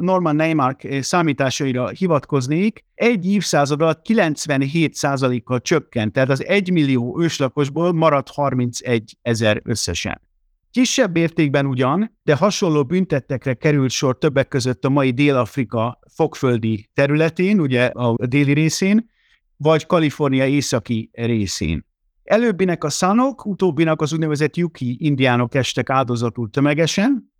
Norman 0.00 0.36
Neymark 0.36 0.88
számításaira 1.00 1.88
hivatkoznék, 1.88 2.84
egy 2.94 3.26
évszázad 3.26 3.82
alatt 3.82 4.02
97 4.02 4.96
kal 5.44 5.60
csökkent, 5.60 6.12
tehát 6.12 6.30
az 6.30 6.44
1 6.44 6.72
millió 6.72 7.20
őslakosból 7.20 7.92
maradt 7.92 8.28
31 8.28 9.16
ezer 9.22 9.60
összesen. 9.64 10.20
Kisebb 10.70 11.16
értékben 11.16 11.66
ugyan, 11.66 12.18
de 12.22 12.34
hasonló 12.34 12.84
büntettekre 12.84 13.54
került 13.54 13.90
sor 13.90 14.18
többek 14.18 14.48
között 14.48 14.84
a 14.84 14.88
mai 14.88 15.10
Dél-Afrika 15.10 15.98
fogföldi 16.14 16.90
területén, 16.94 17.60
ugye 17.60 17.84
a 17.84 18.26
déli 18.26 18.52
részén, 18.52 19.10
vagy 19.56 19.86
Kalifornia 19.86 20.46
északi 20.46 21.10
részén. 21.12 21.86
Előbbinek 22.24 22.84
a 22.84 22.90
szanok, 22.90 23.46
utóbbinak 23.46 24.00
az 24.00 24.12
úgynevezett 24.12 24.56
Yuki 24.56 24.96
indiánok 24.98 25.54
estek 25.54 25.90
áldozatul 25.90 26.50
tömegesen, 26.50 27.32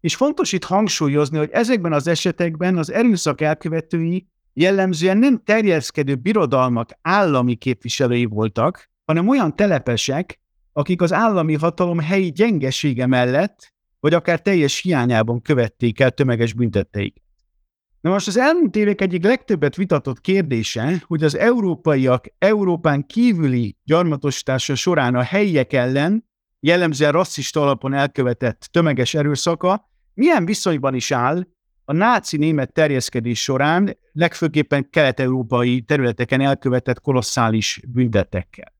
és 0.00 0.16
fontos 0.16 0.52
itt 0.52 0.64
hangsúlyozni, 0.64 1.38
hogy 1.38 1.50
ezekben 1.52 1.92
az 1.92 2.06
esetekben 2.06 2.78
az 2.78 2.92
erőszak 2.92 3.40
elkövetői 3.40 4.28
jellemzően 4.52 5.18
nem 5.18 5.42
terjeszkedő 5.44 6.14
birodalmak 6.14 6.90
állami 7.00 7.54
képviselői 7.54 8.24
voltak, 8.24 8.90
hanem 9.04 9.28
olyan 9.28 9.56
telepesek, 9.56 10.41
akik 10.72 11.02
az 11.02 11.12
állami 11.12 11.54
hatalom 11.54 11.98
helyi 11.98 12.30
gyengesége 12.30 13.06
mellett, 13.06 13.72
vagy 14.00 14.14
akár 14.14 14.40
teljes 14.40 14.80
hiányában 14.80 15.42
követték 15.42 16.00
el 16.00 16.10
tömeges 16.10 16.52
büntetteik. 16.52 17.22
Na 18.00 18.10
most 18.10 18.26
az 18.26 18.38
elmúlt 18.38 18.76
évek 18.76 19.00
egyik 19.00 19.24
legtöbbet 19.24 19.76
vitatott 19.76 20.20
kérdése, 20.20 21.02
hogy 21.06 21.22
az 21.22 21.36
európaiak 21.36 22.26
Európán 22.38 23.06
kívüli 23.06 23.76
gyarmatosítása 23.84 24.74
során 24.74 25.14
a 25.14 25.22
helyiek 25.22 25.72
ellen, 25.72 26.28
jellemzően 26.60 27.12
rasszista 27.12 27.62
alapon 27.62 27.94
elkövetett 27.94 28.68
tömeges 28.70 29.14
erőszaka 29.14 29.90
milyen 30.14 30.44
viszonyban 30.44 30.94
is 30.94 31.10
áll 31.10 31.46
a 31.84 31.92
náci 31.92 32.36
német 32.36 32.72
terjeszkedés 32.72 33.42
során 33.42 33.98
legfőképpen 34.12 34.90
kelet-európai 34.90 35.82
területeken 35.82 36.40
elkövetett 36.40 37.00
kolosszális 37.00 37.80
büntetekkel. 37.88 38.72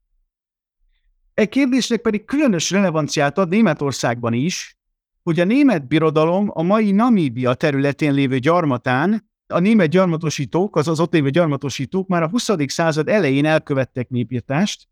E 1.33 1.45
kérdésnek 1.45 2.01
pedig 2.01 2.25
különös 2.25 2.71
relevanciát 2.71 3.37
ad 3.37 3.49
Németországban 3.49 4.33
is, 4.33 4.77
hogy 5.23 5.39
a 5.39 5.43
német 5.43 5.87
birodalom 5.87 6.49
a 6.53 6.61
mai 6.61 6.91
Namíbia 6.91 7.53
területén 7.53 8.13
lévő 8.13 8.37
gyarmatán, 8.37 9.31
a 9.47 9.59
német 9.59 9.89
gyarmatosítók, 9.89 10.75
azaz 10.75 10.99
ott 10.99 11.13
lévő 11.13 11.29
gyarmatosítók 11.29 12.07
már 12.07 12.23
a 12.23 12.29
20. 12.29 12.49
század 12.65 13.09
elején 13.09 13.45
elkövettek 13.45 14.09
népírtást, 14.09 14.87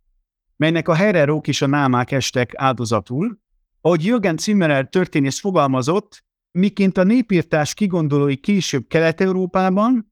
melynek 0.55 0.87
a 0.87 0.93
hererók 0.93 1.47
és 1.47 1.61
a 1.61 1.67
námák 1.67 2.11
estek 2.11 2.51
áldozatul. 2.55 3.39
Ahogy 3.81 4.05
Jürgen 4.05 4.37
Zimmerer 4.37 4.89
történész 4.89 5.39
fogalmazott, 5.39 6.25
miként 6.51 6.97
a 6.97 7.03
népírtás 7.03 7.73
kigondolói 7.73 8.35
később 8.35 8.87
Kelet-Európában, 8.87 10.10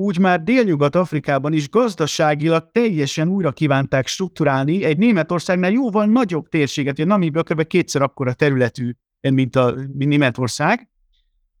úgy 0.00 0.18
már 0.18 0.42
Délnyugat-Afrikában 0.42 1.52
is 1.52 1.70
gazdaságilag 1.70 2.70
teljesen 2.72 3.28
újra 3.28 3.52
kívánták 3.52 4.06
strukturálni 4.06 4.84
egy 4.84 4.98
Németországnál 4.98 5.70
jóval 5.70 6.06
nagyobb 6.06 6.48
térséget, 6.48 6.96
hogy 6.96 7.06
Namibia 7.06 7.42
kb. 7.42 7.66
kétszer 7.66 8.02
akkora 8.02 8.32
területű, 8.32 8.92
mint 9.20 9.56
a 9.56 9.74
mint 9.92 10.10
Németország, 10.10 10.88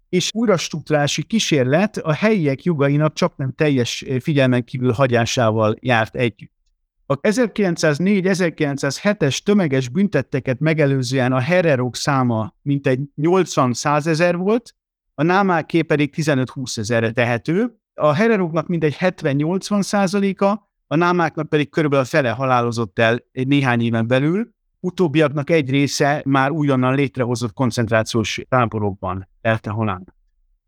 és 0.08 0.30
újra 0.32 0.56
struktúrási 0.56 1.22
kísérlet 1.22 1.96
a 1.96 2.12
helyiek 2.12 2.62
jogainak 2.62 3.14
csak 3.14 3.36
nem 3.36 3.52
teljes 3.52 4.04
figyelmen 4.20 4.64
kívül 4.64 4.92
hagyásával 4.92 5.76
járt 5.80 6.16
együtt. 6.16 6.52
A 7.06 7.20
1904-1907-es 7.20 9.38
tömeges 9.38 9.88
büntetteket 9.88 10.60
megelőzően 10.60 11.32
a 11.32 11.40
hererok 11.40 11.96
száma 11.96 12.54
mintegy 12.62 13.00
80-100 13.16 14.06
ezer 14.06 14.36
volt, 14.36 14.74
a 15.14 15.22
námáké 15.22 15.82
pedig 15.82 16.14
15-20 16.16 16.78
ezerre 16.78 17.10
tehető, 17.10 17.79
a 18.00 18.12
hereroknak 18.12 18.66
mindegy 18.66 18.96
70-80 18.98 19.82
százaléka, 19.82 20.68
a 20.86 20.96
námáknak 20.96 21.48
pedig 21.48 21.70
körülbelül 21.70 22.04
a 22.04 22.08
fele 22.08 22.30
halálozott 22.30 22.98
el 22.98 23.18
egy 23.32 23.46
néhány 23.46 23.80
éven 23.80 24.06
belül, 24.06 24.50
utóbbiaknak 24.80 25.50
egy 25.50 25.70
része 25.70 26.22
már 26.24 26.50
újonnan 26.50 26.94
létrehozott 26.94 27.52
koncentrációs 27.52 28.40
táborokban 28.48 29.28
elte 29.40 29.70
halál. 29.70 30.04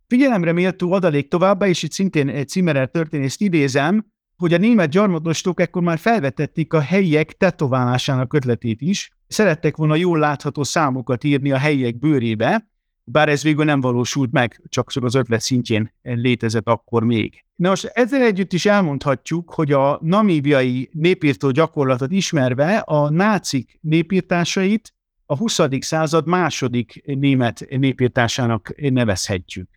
Figyelemre 0.06 0.52
méltó 0.52 0.92
adalék 0.92 1.28
továbbá, 1.28 1.66
és 1.66 1.82
itt 1.82 1.92
szintén 1.92 2.28
egy 2.28 2.48
Cimmerer 2.48 2.88
történészt 2.88 3.40
idézem, 3.40 4.06
hogy 4.36 4.54
a 4.54 4.58
német 4.58 4.90
gyarmatostok 4.90 5.60
ekkor 5.60 5.82
már 5.82 5.98
felvetették 5.98 6.72
a 6.72 6.80
helyiek 6.80 7.32
tetoválásának 7.32 8.32
ötletét 8.32 8.80
is. 8.80 9.10
Szerettek 9.26 9.76
volna 9.76 9.94
jól 9.94 10.18
látható 10.18 10.62
számokat 10.62 11.24
írni 11.24 11.52
a 11.52 11.58
helyiek 11.58 11.98
bőrébe, 11.98 12.71
bár 13.04 13.28
ez 13.28 13.42
végül 13.42 13.64
nem 13.64 13.80
valósult 13.80 14.32
meg, 14.32 14.62
csak, 14.68 14.90
az 15.00 15.14
ötlet 15.14 15.40
szintjén 15.40 15.92
létezett 16.02 16.66
akkor 16.68 17.04
még. 17.04 17.44
Na 17.54 17.68
most 17.68 17.84
ezzel 17.84 18.22
együtt 18.22 18.52
is 18.52 18.66
elmondhatjuk, 18.66 19.50
hogy 19.50 19.72
a 19.72 19.98
namíbiai 20.02 20.90
népírtó 20.92 21.50
gyakorlatot 21.50 22.12
ismerve 22.12 22.78
a 22.78 23.10
nácik 23.10 23.78
népírtásait 23.80 24.94
a 25.26 25.36
20. 25.36 25.60
század 25.78 26.26
második 26.26 27.02
német 27.04 27.66
népírtásának 27.68 28.74
nevezhetjük. 28.76 29.68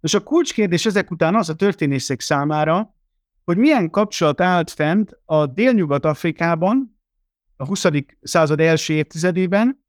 És 0.00 0.14
a 0.14 0.22
kulcskérdés 0.22 0.86
ezek 0.86 1.10
után 1.10 1.34
az 1.34 1.48
a 1.48 1.54
történészek 1.54 2.20
számára, 2.20 2.94
hogy 3.44 3.56
milyen 3.56 3.90
kapcsolat 3.90 4.40
állt 4.40 4.70
fent 4.70 5.20
a 5.24 5.46
Délnyugat-Afrikában 5.46 7.00
a 7.56 7.66
20. 7.66 7.86
század 8.20 8.60
első 8.60 8.94
évtizedében, 8.94 9.84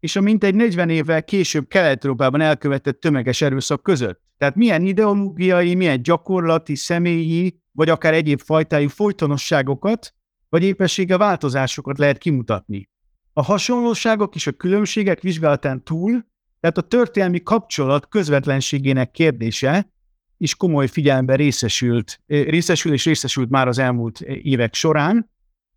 és 0.00 0.16
a 0.16 0.20
mintegy 0.20 0.54
40 0.54 0.88
évvel 0.90 1.24
később 1.24 1.68
Kelet-Európában 1.68 2.40
elkövetett 2.40 3.00
tömeges 3.00 3.40
erőszak 3.40 3.82
között. 3.82 4.20
Tehát 4.38 4.54
milyen 4.54 4.82
ideológiai, 4.82 5.74
milyen 5.74 6.02
gyakorlati, 6.02 6.74
személyi, 6.74 7.60
vagy 7.72 7.88
akár 7.88 8.14
egyéb 8.14 8.40
fajtájú 8.40 8.88
folytonosságokat, 8.88 10.14
vagy 10.48 10.62
épessége 10.62 11.16
változásokat 11.16 11.98
lehet 11.98 12.18
kimutatni. 12.18 12.88
A 13.32 13.42
hasonlóságok 13.42 14.34
és 14.34 14.46
a 14.46 14.52
különbségek 14.52 15.20
vizsgálatán 15.20 15.84
túl, 15.84 16.26
tehát 16.60 16.78
a 16.78 16.82
történelmi 16.82 17.42
kapcsolat 17.42 18.08
közvetlenségének 18.08 19.10
kérdése 19.10 19.92
is 20.36 20.54
komoly 20.54 20.86
figyelembe 20.86 21.34
részesült, 21.34 22.20
részesül 22.26 22.92
és 22.92 23.04
részesült 23.04 23.50
már 23.50 23.68
az 23.68 23.78
elmúlt 23.78 24.20
évek 24.20 24.74
során, 24.74 25.30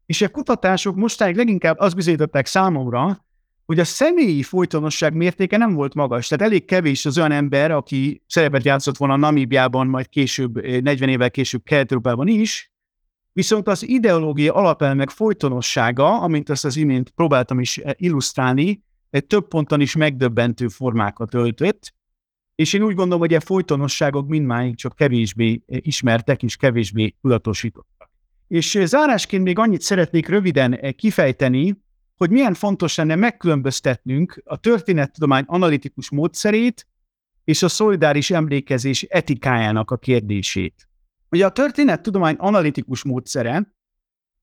és 0.05 0.21
a 0.21 0.29
kutatások 0.29 0.95
mostáig 0.95 1.36
leginkább 1.36 1.79
azt 1.79 1.95
bizonyították 1.95 2.45
számomra, 2.45 3.25
hogy 3.65 3.80
a 3.80 3.84
személyi 3.84 4.43
folytonosság 4.43 5.13
mértéke 5.13 5.58
nem 5.58 5.74
volt 5.74 5.93
magas. 5.93 6.28
Tehát 6.28 6.45
elég 6.45 6.65
kevés 6.65 7.06
az 7.06 7.17
olyan 7.17 7.32
ember, 7.32 7.71
aki 7.71 8.21
szerepet 8.28 8.63
játszott 8.63 8.97
volna 8.97 9.15
Namíbiában, 9.15 9.88
majd 9.88 10.10
később, 10.10 10.65
40 10.65 11.10
évvel 11.10 11.32
később 11.32 11.63
kelet 11.63 11.95
is, 12.24 12.71
viszont 13.34 13.67
az 13.67 13.88
ideológia 13.88 14.54
alapelmek 14.54 15.10
folytonossága, 15.10 16.19
amint 16.19 16.50
azt 16.50 16.65
az 16.65 16.76
imént 16.76 17.10
próbáltam 17.10 17.60
is 17.60 17.82
illusztrálni, 17.95 18.84
egy 19.10 19.26
több 19.26 19.47
ponton 19.47 19.82
is 19.82 19.95
megdöbbentő 19.95 20.67
formákat 20.67 21.34
öltött, 21.34 21.93
és 22.56 22.74
én 22.74 22.82
úgy 22.82 22.95
gondolom, 22.95 23.19
hogy 23.19 23.34
a 23.34 23.39
folytonosságok 23.39 24.28
mindmáig 24.28 24.76
csak 24.76 24.95
kevésbé 24.95 25.63
ismertek 25.67 26.43
és 26.43 26.56
kevésbé 26.56 27.15
tudatosítottak. 27.21 28.12
És 28.47 28.80
zárásként 28.84 29.43
még 29.43 29.60
annyit 29.60 29.82
szeretnék 29.82 30.28
röviden 30.28 30.95
kifejteni, 30.95 31.76
hogy 32.21 32.29
milyen 32.29 32.53
fontos 32.53 32.95
lenne 32.95 33.15
megkülönböztetnünk 33.15 34.41
a 34.45 34.57
történettudomány 34.57 35.43
analitikus 35.47 36.10
módszerét 36.10 36.88
és 37.43 37.63
a 37.63 37.67
szolidáris 37.67 38.31
emlékezés 38.31 39.03
etikájának 39.03 39.91
a 39.91 39.97
kérdését. 39.97 40.89
Ugye 41.29 41.45
a 41.45 41.51
történettudomány 41.51 42.36
analitikus 42.36 43.03
módszere 43.03 43.73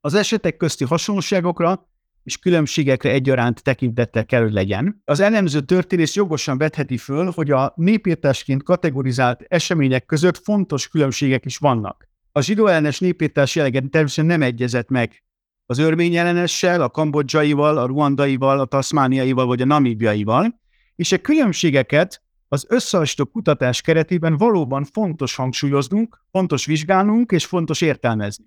az 0.00 0.14
esetek 0.14 0.56
közti 0.56 0.84
hasonlóságokra 0.84 1.88
és 2.24 2.38
különbségekre 2.38 3.10
egyaránt 3.10 3.62
tekintettel 3.62 4.26
kell, 4.26 4.42
hogy 4.42 4.52
legyen. 4.52 5.02
Az 5.04 5.20
elemző 5.20 5.60
történész 5.60 6.14
jogosan 6.14 6.58
vetheti 6.58 6.96
föl, 6.96 7.30
hogy 7.34 7.50
a 7.50 7.72
népírtásként 7.76 8.62
kategorizált 8.62 9.44
események 9.48 10.06
között 10.06 10.38
fontos 10.38 10.88
különbségek 10.88 11.44
is 11.44 11.56
vannak. 11.56 12.08
A 12.32 12.40
zsidó 12.40 12.66
ellenes 12.66 13.00
népírtás 13.00 13.54
jellegen 13.54 13.90
természetesen 13.90 14.26
nem 14.26 14.42
egyezett 14.42 14.88
meg 14.88 15.22
az 15.70 15.78
örmény 15.78 16.16
ellenessel, 16.16 16.80
a 16.80 16.88
kambodzsaival, 16.88 17.78
a 17.78 17.86
ruandaival, 17.86 18.60
a 18.60 18.64
taszmániaival 18.64 19.46
vagy 19.46 19.60
a 19.60 19.64
namíbiaival, 19.64 20.60
és 20.96 21.12
a 21.12 21.18
különbségeket 21.18 22.22
az 22.48 22.66
összehasonlító 22.68 23.32
kutatás 23.32 23.80
keretében 23.80 24.36
valóban 24.36 24.84
fontos 24.84 25.34
hangsúlyoznunk, 25.34 26.24
fontos 26.30 26.66
vizsgálnunk 26.66 27.30
és 27.30 27.46
fontos 27.46 27.80
értelmezni. 27.80 28.44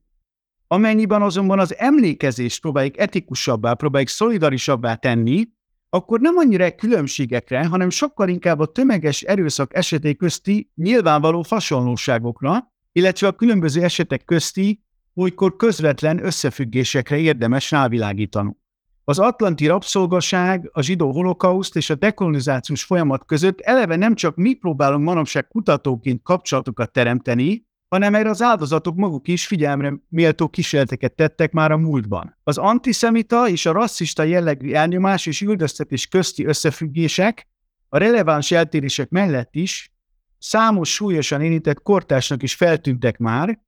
Amennyiben 0.68 1.22
azonban 1.22 1.60
az 1.60 1.78
emlékezést 1.78 2.62
próbáljuk 2.62 2.98
etikusabbá, 2.98 3.74
próbáljuk 3.74 4.10
szolidarisabbá 4.10 4.96
tenni, 4.96 5.50
akkor 5.90 6.20
nem 6.20 6.38
annyira 6.38 6.76
különbségekre, 6.76 7.66
hanem 7.66 7.90
sokkal 7.90 8.30
inkább 8.30 8.60
a 8.60 8.66
tömeges 8.66 9.22
erőszak 9.22 9.76
esetek 9.76 10.18
közti 10.18 10.72
nyilvánvaló 10.76 11.44
hasonlóságokra, 11.50 12.74
illetve 12.92 13.28
a 13.28 13.32
különböző 13.32 13.84
esetek 13.84 14.26
közti 14.26 14.84
olykor 15.15 15.56
közvetlen 15.56 16.26
összefüggésekre 16.26 17.17
érdemes 17.17 17.71
rávilágítanunk. 17.71 18.58
Az 19.04 19.19
atlanti 19.19 19.67
rabszolgaság, 19.67 20.69
a 20.74 20.82
zsidó 20.82 21.12
holokauszt 21.12 21.76
és 21.76 21.89
a 21.89 21.95
dekolonizációs 21.95 22.84
folyamat 22.84 23.26
között 23.26 23.60
eleve 23.60 23.95
nem 23.95 24.15
csak 24.15 24.36
mi 24.36 24.54
próbálunk 24.54 25.04
manapság 25.04 25.47
kutatóként 25.47 26.21
kapcsolatokat 26.24 26.91
teremteni, 26.91 27.69
hanem 27.88 28.15
erre 28.15 28.30
az 28.30 28.41
áldozatok 28.41 28.95
maguk 28.95 29.28
is 29.28 29.47
figyelmre 29.47 29.93
méltó 30.10 30.47
kísérleteket 30.47 31.15
tettek 31.15 31.52
már 31.52 31.71
a 31.71 31.78
múltban. 31.78 32.38
Az 32.43 32.58
antiszemita 32.58 33.50
és 33.50 33.65
a 33.65 33.71
rasszista 33.71 34.24
jellegű 34.24 34.71
elnyomás 34.74 35.26
és 35.26 35.41
üldöztetés 35.41 36.08
közti 36.08 36.45
összefüggések 36.45 37.47
a 37.89 37.97
releváns 37.97 38.52
eltérések 38.52 39.10
mellett 39.10 39.56
is 39.56 39.93
számos 40.38 40.93
súlyosan 40.93 41.41
érintett 41.41 41.82
kortársnak 41.82 42.43
is 42.43 42.56
feltűntek 42.56 43.17
már, 43.17 43.60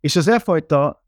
és 0.00 0.16
az 0.16 0.28
e 0.28 0.42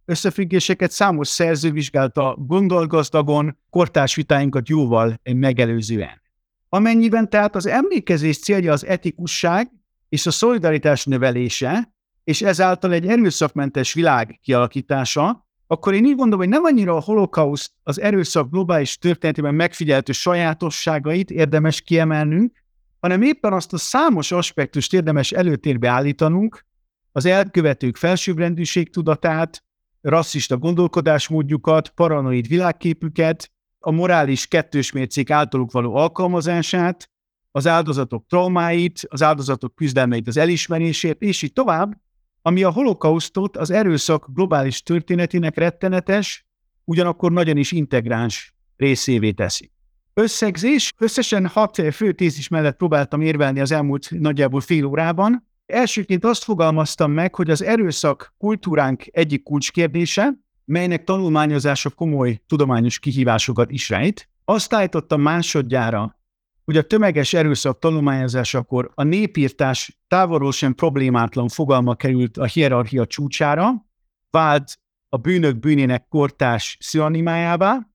összefüggéseket 0.04 0.90
számos 0.90 1.28
szerző 1.28 1.70
vizsgálta 1.70 2.36
gondolgazdagon, 2.38 3.58
kortárs 3.70 4.14
vitáinkat 4.14 4.68
jóval 4.68 5.20
megelőzően. 5.34 6.20
Amennyiben 6.68 7.30
tehát 7.30 7.56
az 7.56 7.66
emlékezés 7.66 8.38
célja 8.38 8.72
az 8.72 8.86
etikusság 8.86 9.70
és 10.08 10.26
a 10.26 10.30
szolidaritás 10.30 11.04
növelése, 11.04 11.94
és 12.24 12.42
ezáltal 12.42 12.92
egy 12.92 13.06
erőszakmentes 13.06 13.92
világ 13.92 14.38
kialakítása, 14.42 15.46
akkor 15.66 15.94
én 15.94 16.04
így 16.04 16.16
gondolom, 16.16 16.38
hogy 16.38 16.48
nem 16.48 16.64
annyira 16.64 16.96
a 16.96 17.00
holokauszt 17.00 17.72
az 17.82 18.00
erőszak 18.00 18.50
globális 18.50 18.98
történetében 18.98 19.54
megfigyeltő 19.54 20.12
sajátosságait 20.12 21.30
érdemes 21.30 21.80
kiemelnünk, 21.80 22.64
hanem 23.00 23.22
éppen 23.22 23.52
azt 23.52 23.72
a 23.72 23.78
számos 23.78 24.32
aspektust 24.32 24.94
érdemes 24.94 25.32
előtérbe 25.32 25.88
állítanunk, 25.88 26.64
az 27.12 27.24
elkövetők 27.24 27.96
felsőbbrendűség 27.96 28.90
tudatát, 28.90 29.64
rasszista 30.00 30.56
gondolkodásmódjukat, 30.56 31.88
paranoid 31.88 32.48
világképüket, 32.48 33.50
a 33.78 33.90
morális 33.90 34.46
kettős 34.46 34.92
mércék 34.92 35.30
általuk 35.30 35.72
való 35.72 35.94
alkalmazását, 35.94 37.10
az 37.50 37.66
áldozatok 37.66 38.26
traumáit, 38.26 39.00
az 39.08 39.22
áldozatok 39.22 39.74
küzdelmeit 39.74 40.28
az 40.28 40.36
elismerését, 40.36 41.22
és 41.22 41.42
így 41.42 41.52
tovább, 41.52 42.00
ami 42.42 42.62
a 42.62 42.70
holokausztot 42.70 43.56
az 43.56 43.70
erőszak 43.70 44.26
globális 44.34 44.82
történetének 44.82 45.56
rettenetes, 45.56 46.46
ugyanakkor 46.84 47.32
nagyon 47.32 47.56
is 47.56 47.72
integráns 47.72 48.54
részévé 48.76 49.30
teszi. 49.30 49.70
Összegzés, 50.14 50.92
összesen 50.98 51.46
hat 51.46 51.82
fő 51.92 52.12
tézis 52.12 52.48
mellett 52.48 52.76
próbáltam 52.76 53.20
érvelni 53.20 53.60
az 53.60 53.72
elmúlt 53.72 54.10
nagyjából 54.10 54.60
fél 54.60 54.84
órában, 54.84 55.48
Elsőként 55.72 56.24
azt 56.24 56.44
fogalmaztam 56.44 57.12
meg, 57.12 57.34
hogy 57.34 57.50
az 57.50 57.62
erőszak 57.62 58.34
kultúránk 58.38 59.04
egyik 59.10 59.42
kulcskérdése, 59.42 60.32
melynek 60.64 61.04
tanulmányozása 61.04 61.90
komoly 61.90 62.40
tudományos 62.46 62.98
kihívásokat 62.98 63.70
is 63.70 63.88
rejt. 63.88 64.28
Azt 64.44 64.72
állítottam 64.72 65.20
másodjára, 65.20 66.18
hogy 66.64 66.76
a 66.76 66.82
tömeges 66.82 67.32
erőszak 67.32 67.78
tanulmányozásakor 67.78 68.90
a 68.94 69.02
népírtás 69.02 69.98
távolról 70.08 70.52
sem 70.52 70.74
problémátlan 70.74 71.48
fogalma 71.48 71.94
került 71.94 72.36
a 72.36 72.44
hierarchia 72.44 73.06
csúcsára, 73.06 73.86
vált 74.30 74.78
a 75.08 75.16
bűnök 75.16 75.58
bűnének 75.58 76.08
kortás 76.08 76.76
szinonimájává, 76.80 77.86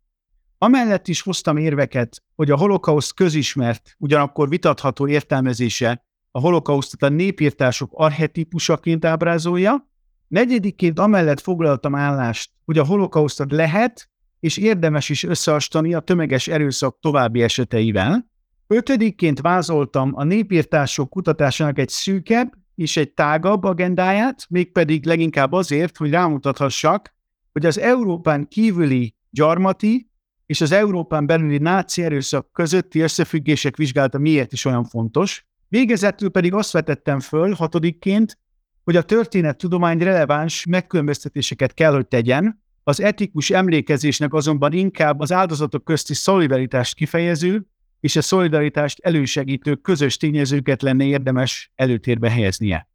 Amellett 0.60 1.08
is 1.08 1.22
hoztam 1.22 1.58
érveket, 1.58 2.24
hogy 2.36 2.52
a 2.52 2.58
holokauszt 2.58 3.14
közismert, 3.14 3.96
ugyanakkor 3.98 4.50
vitatható 4.50 5.08
értelmezése 5.08 6.07
a 6.38 6.40
holokausztot 6.40 7.04
a 7.04 7.10
népírtások 7.10 7.92
archetípusaként 7.94 9.06
ábrázolja. 9.06 9.90
Negyedikként 10.28 11.00
amellett 11.00 11.40
foglaltam 11.40 11.96
állást, 11.96 12.52
hogy 12.66 12.78
a 12.78 12.86
holokausztot 12.86 13.52
lehet 13.52 14.10
és 14.40 14.58
érdemes 14.58 15.10
is 15.10 15.24
összehasonlítani 15.24 15.94
a 15.94 16.00
tömeges 16.00 16.48
erőszak 16.48 17.00
további 17.00 17.42
eseteivel. 17.42 18.30
Ötödikként 18.68 19.42
vázoltam 19.42 20.12
a 20.16 20.24
népírtások 20.24 21.10
kutatásának 21.10 21.80
egy 21.80 21.90
szűkebb 21.90 22.54
és 22.76 22.98
egy 22.98 23.12
tágabb 23.12 23.64
agendáját, 23.64 24.46
mégpedig 24.50 25.06
leginkább 25.06 25.52
azért, 25.52 25.98
hogy 25.98 26.10
rámutathassak, 26.10 27.16
hogy 27.52 27.66
az 27.66 27.80
Európán 27.80 28.48
kívüli 28.48 29.16
gyarmati 29.30 30.10
és 30.46 30.62
az 30.62 30.72
Európán 30.72 31.26
belüli 31.26 31.58
náci 31.58 32.04
erőszak 32.04 32.52
közötti 32.52 33.00
összefüggések 33.00 33.76
vizsgálata 33.76 34.18
miért 34.18 34.54
is 34.54 34.66
olyan 34.66 34.84
fontos, 34.84 35.47
Végezetül 35.70 36.30
pedig 36.30 36.54
azt 36.54 36.72
vetettem 36.72 37.20
föl 37.20 37.54
hatodikként, 37.54 38.38
hogy 38.84 38.96
a 38.96 39.02
történettudomány 39.02 40.00
releváns 40.00 40.66
megkülönböztetéseket 40.66 41.74
kell, 41.74 41.94
hogy 41.94 42.08
tegyen, 42.08 42.64
az 42.84 43.02
etikus 43.02 43.50
emlékezésnek 43.50 44.34
azonban 44.34 44.74
inkább 44.74 45.20
az 45.20 45.32
áldozatok 45.32 45.84
közti 45.84 46.14
szolidaritást 46.14 46.96
kifejező, 46.96 47.66
és 48.00 48.16
a 48.16 48.22
szolidaritást 48.22 49.00
elősegítő 49.00 49.76
közös 49.76 50.18
tényezőket 50.18 50.82
lenne 50.82 51.04
érdemes 51.04 51.72
előtérbe 51.76 52.32
helyeznie. 52.32 52.88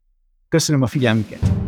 Köszönöm 0.49 0.83
a 0.83 0.87
figyelmüket! 0.87 1.62